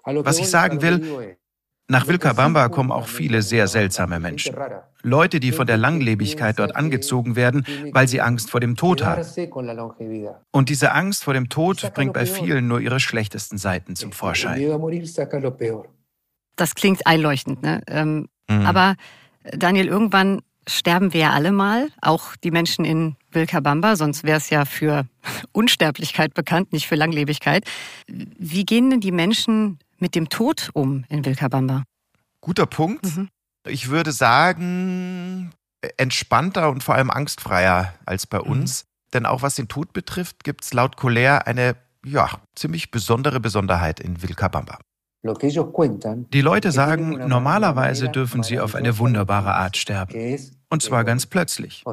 [0.05, 1.36] Was ich sagen will,
[1.88, 4.57] nach Vilcabamba kommen auch viele sehr seltsame Menschen.
[5.03, 9.22] Leute, die von der Langlebigkeit dort angezogen werden, weil sie Angst vor dem Tod haben.
[10.53, 14.61] Und diese Angst vor dem Tod bringt bei vielen nur ihre schlechtesten Seiten zum Vorschein.
[16.57, 17.80] Das klingt einleuchtend, ne?
[17.86, 18.66] Ähm, mhm.
[18.66, 18.97] Aber
[19.57, 24.50] Daniel, irgendwann sterben wir ja alle mal, auch die Menschen in Vilcabamba, sonst wäre es
[24.50, 25.06] ja für
[25.52, 27.64] Unsterblichkeit bekannt, nicht für Langlebigkeit.
[28.06, 31.84] Wie gehen denn die Menschen mit dem Tod um in Vilcabamba?
[32.40, 33.04] Guter Punkt.
[33.04, 33.28] Mhm.
[33.66, 35.52] Ich würde sagen,
[35.96, 38.50] entspannter und vor allem angstfreier als bei mhm.
[38.50, 38.84] uns.
[38.84, 38.88] Mhm.
[39.14, 44.00] Denn auch was den Tod betrifft, gibt es laut Colère eine ja, ziemlich besondere Besonderheit
[44.00, 44.78] in Vilcabamba.
[45.24, 50.12] Die Leute sagen, normalerweise dürfen sie auf eine wunderbare Art sterben.
[50.68, 51.84] Und zwar ganz plötzlich.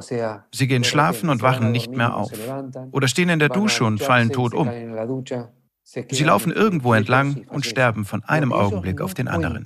[0.52, 2.32] Sie gehen schlafen und wachen nicht mehr auf.
[2.92, 4.68] Oder stehen in der Dusche und fallen tot um.
[6.12, 9.64] Sie laufen irgendwo entlang und sterben von einem Augenblick auf den anderen.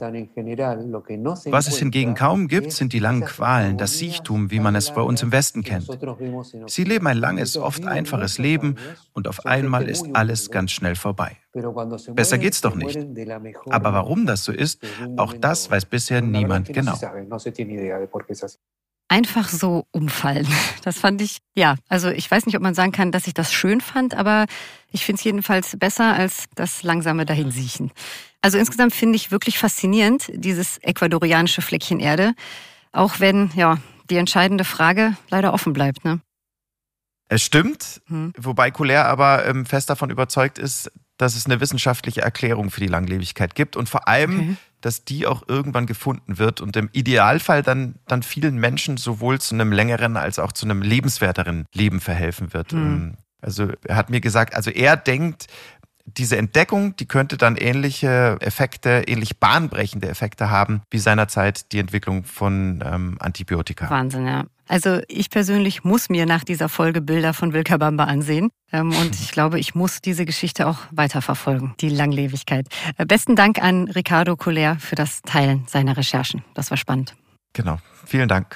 [1.45, 5.01] Was es hingegen kaum gibt, sind die langen Qualen, das Siechtum, wie man es bei
[5.01, 5.85] uns im Westen kennt.
[6.67, 8.75] Sie leben ein langes, oft einfaches Leben
[9.11, 11.37] und auf einmal ist alles ganz schnell vorbei.
[12.13, 12.97] Besser geht's doch nicht.
[13.69, 14.81] Aber warum das so ist,
[15.17, 16.97] auch das weiß bisher niemand genau
[19.07, 20.47] einfach so umfallen.
[20.83, 23.53] Das fand ich, ja, also ich weiß nicht, ob man sagen kann, dass ich das
[23.53, 24.47] schön fand, aber
[24.91, 27.91] ich finde es jedenfalls besser als das langsame Dahinsiechen.
[28.41, 32.33] Also insgesamt finde ich wirklich faszinierend, dieses ecuadorianische Fleckchen Erde,
[32.91, 33.77] auch wenn, ja,
[34.09, 36.03] die entscheidende Frage leider offen bleibt.
[36.03, 36.19] Ne?
[37.29, 38.33] Es stimmt, hm.
[38.37, 42.87] wobei Colère aber ähm, fest davon überzeugt ist, dass es eine wissenschaftliche Erklärung für die
[42.87, 44.55] Langlebigkeit gibt und vor allem, okay.
[44.83, 49.55] Dass die auch irgendwann gefunden wird und im Idealfall dann, dann vielen Menschen sowohl zu
[49.55, 52.73] einem längeren als auch zu einem lebenswerteren Leben verhelfen wird.
[52.73, 53.15] Mhm.
[53.39, 55.47] Also er hat mir gesagt, also er denkt,
[56.05, 62.23] diese Entdeckung, die könnte dann ähnliche Effekte, ähnlich bahnbrechende Effekte haben, wie seinerzeit die Entwicklung
[62.23, 63.89] von ähm, Antibiotika.
[63.89, 64.45] Wahnsinn, ja.
[64.67, 68.49] Also ich persönlich muss mir nach dieser Folge Bilder von Wilkabamba ansehen.
[68.71, 72.67] Ähm, und ich glaube, ich muss diese Geschichte auch weiterverfolgen, die Langlebigkeit.
[72.97, 76.43] Äh, besten Dank an Ricardo Coller für das Teilen seiner Recherchen.
[76.53, 77.15] Das war spannend.
[77.53, 77.77] Genau.
[78.05, 78.55] Vielen Dank.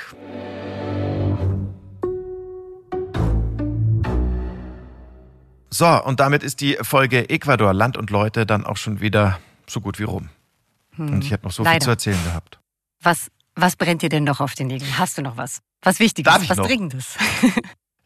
[5.70, 9.82] So, und damit ist die Folge Ecuador, Land und Leute dann auch schon wieder so
[9.82, 10.30] gut wie rum.
[10.96, 11.14] Hm.
[11.14, 11.76] Und ich hätte noch so Leider.
[11.76, 12.60] viel zu erzählen gehabt.
[13.02, 14.98] Was, was brennt dir denn noch auf den Nägeln?
[14.98, 15.60] Hast du noch was?
[15.82, 16.68] Was Wichtiges, was noch?
[16.68, 17.16] Dringendes?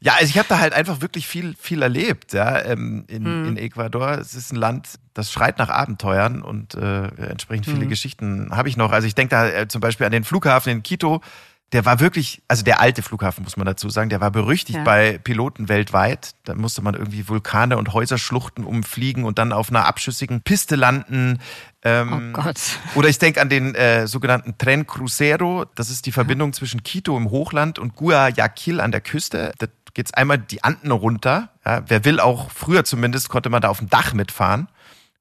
[0.03, 3.49] Ja, also ich habe da halt einfach wirklich viel, viel erlebt, ja, ähm, in, hm.
[3.49, 4.17] in Ecuador.
[4.17, 7.89] Es ist ein Land, das schreit nach Abenteuern und äh, entsprechend viele hm.
[7.89, 8.91] Geschichten habe ich noch.
[8.91, 11.21] Also ich denke da äh, zum Beispiel an den Flughafen in Quito,
[11.73, 14.83] der war wirklich, also der alte Flughafen muss man dazu sagen, der war berüchtigt ja.
[14.83, 16.31] bei Piloten weltweit.
[16.43, 21.39] Da musste man irgendwie Vulkane und Häuserschluchten umfliegen und dann auf einer abschüssigen Piste landen.
[21.83, 22.59] Ähm, oh Gott.
[22.95, 25.65] Oder ich denke an den äh, sogenannten Tren Crucero.
[25.75, 26.53] Das ist die Verbindung ja.
[26.53, 29.53] zwischen Quito im Hochland und Guayaquil an der Küste.
[29.59, 31.49] Da geht's einmal die Anden runter.
[31.65, 34.67] Ja, wer will auch, früher zumindest, konnte man da auf dem Dach mitfahren.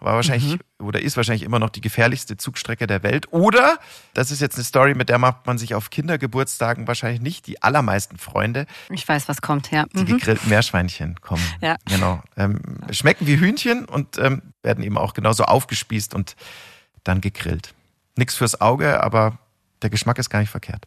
[0.00, 0.86] War wahrscheinlich mhm.
[0.86, 3.32] oder ist wahrscheinlich immer noch die gefährlichste Zugstrecke der Welt.
[3.32, 3.78] Oder,
[4.14, 7.62] das ist jetzt eine Story, mit der macht man sich auf Kindergeburtstagen wahrscheinlich nicht die
[7.62, 8.66] allermeisten Freunde.
[8.88, 9.84] Ich weiß, was kommt, ja.
[9.92, 10.18] Die mhm.
[10.18, 11.44] gegrillten Meerschweinchen kommen.
[11.60, 11.76] Ja.
[11.84, 12.22] Genau.
[12.36, 16.34] Ähm, schmecken wie Hühnchen und ähm, werden eben auch genauso aufgespießt und
[17.04, 17.74] dann gegrillt.
[18.16, 19.38] Nix fürs Auge, aber
[19.82, 20.86] der Geschmack ist gar nicht verkehrt.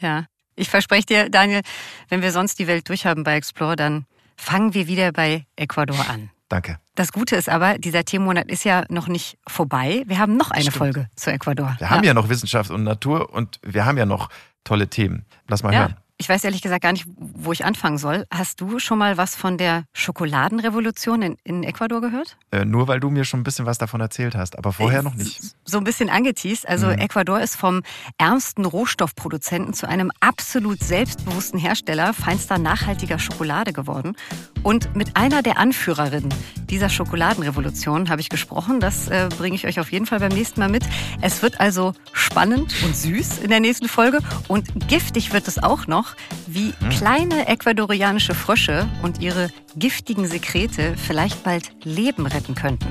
[0.00, 0.26] Ja.
[0.58, 1.60] Ich verspreche dir, Daniel,
[2.08, 4.06] wenn wir sonst die Welt durchhaben bei Explore, dann
[4.38, 6.30] fangen wir wieder bei Ecuador an.
[6.48, 6.78] Danke.
[6.94, 10.04] Das Gute ist aber, dieser Themenmonat ist ja noch nicht vorbei.
[10.06, 10.76] Wir haben noch eine Stimmt.
[10.76, 11.74] Folge zu Ecuador.
[11.78, 11.90] Wir ja.
[11.90, 14.28] haben ja noch Wissenschaft und Natur und wir haben ja noch
[14.62, 15.26] tolle Themen.
[15.48, 15.80] Lass mal ja.
[15.80, 15.96] hören.
[16.18, 18.24] Ich weiß ehrlich gesagt gar nicht, wo ich anfangen soll.
[18.30, 22.38] Hast du schon mal was von der Schokoladenrevolution in, in Ecuador gehört?
[22.50, 25.02] Äh, nur weil du mir schon ein bisschen was davon erzählt hast, aber vorher äh,
[25.02, 25.42] noch nicht.
[25.66, 26.66] So ein bisschen angeteased.
[26.66, 26.94] Also mhm.
[26.94, 27.82] Ecuador ist vom
[28.16, 34.16] ärmsten Rohstoffproduzenten zu einem absolut selbstbewussten Hersteller feinster nachhaltiger Schokolade geworden.
[34.62, 36.32] Und mit einer der Anführerinnen
[36.70, 38.80] dieser Schokoladenrevolution habe ich gesprochen.
[38.80, 40.84] Das äh, bringe ich euch auf jeden Fall beim nächsten Mal mit.
[41.20, 45.86] Es wird also spannend und süß in der nächsten Folge und giftig wird es auch
[45.86, 46.90] noch noch, wie hm.
[46.90, 52.86] kleine ecuadorianische Frösche und ihre giftigen Sekrete vielleicht bald Leben retten könnten.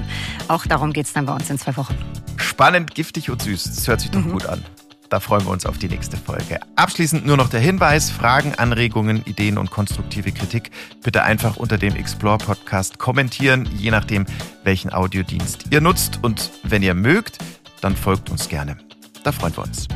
[0.47, 1.95] Auch darum geht es dann bei uns in zwei Wochen.
[2.37, 3.63] Spannend, giftig und süß.
[3.63, 4.31] Das hört sich doch mhm.
[4.31, 4.63] gut an.
[5.09, 6.59] Da freuen wir uns auf die nächste Folge.
[6.75, 10.71] Abschließend nur noch der Hinweis: Fragen, Anregungen, Ideen und konstruktive Kritik
[11.03, 14.25] bitte einfach unter dem Explore Podcast kommentieren, je nachdem,
[14.63, 16.19] welchen Audiodienst ihr nutzt.
[16.23, 17.37] Und wenn ihr mögt,
[17.81, 18.77] dann folgt uns gerne.
[19.23, 19.87] Da freuen wir uns.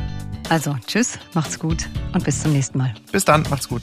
[0.50, 2.92] Also, tschüss, macht's gut und bis zum nächsten Mal.
[3.12, 3.82] Bis dann, macht's gut.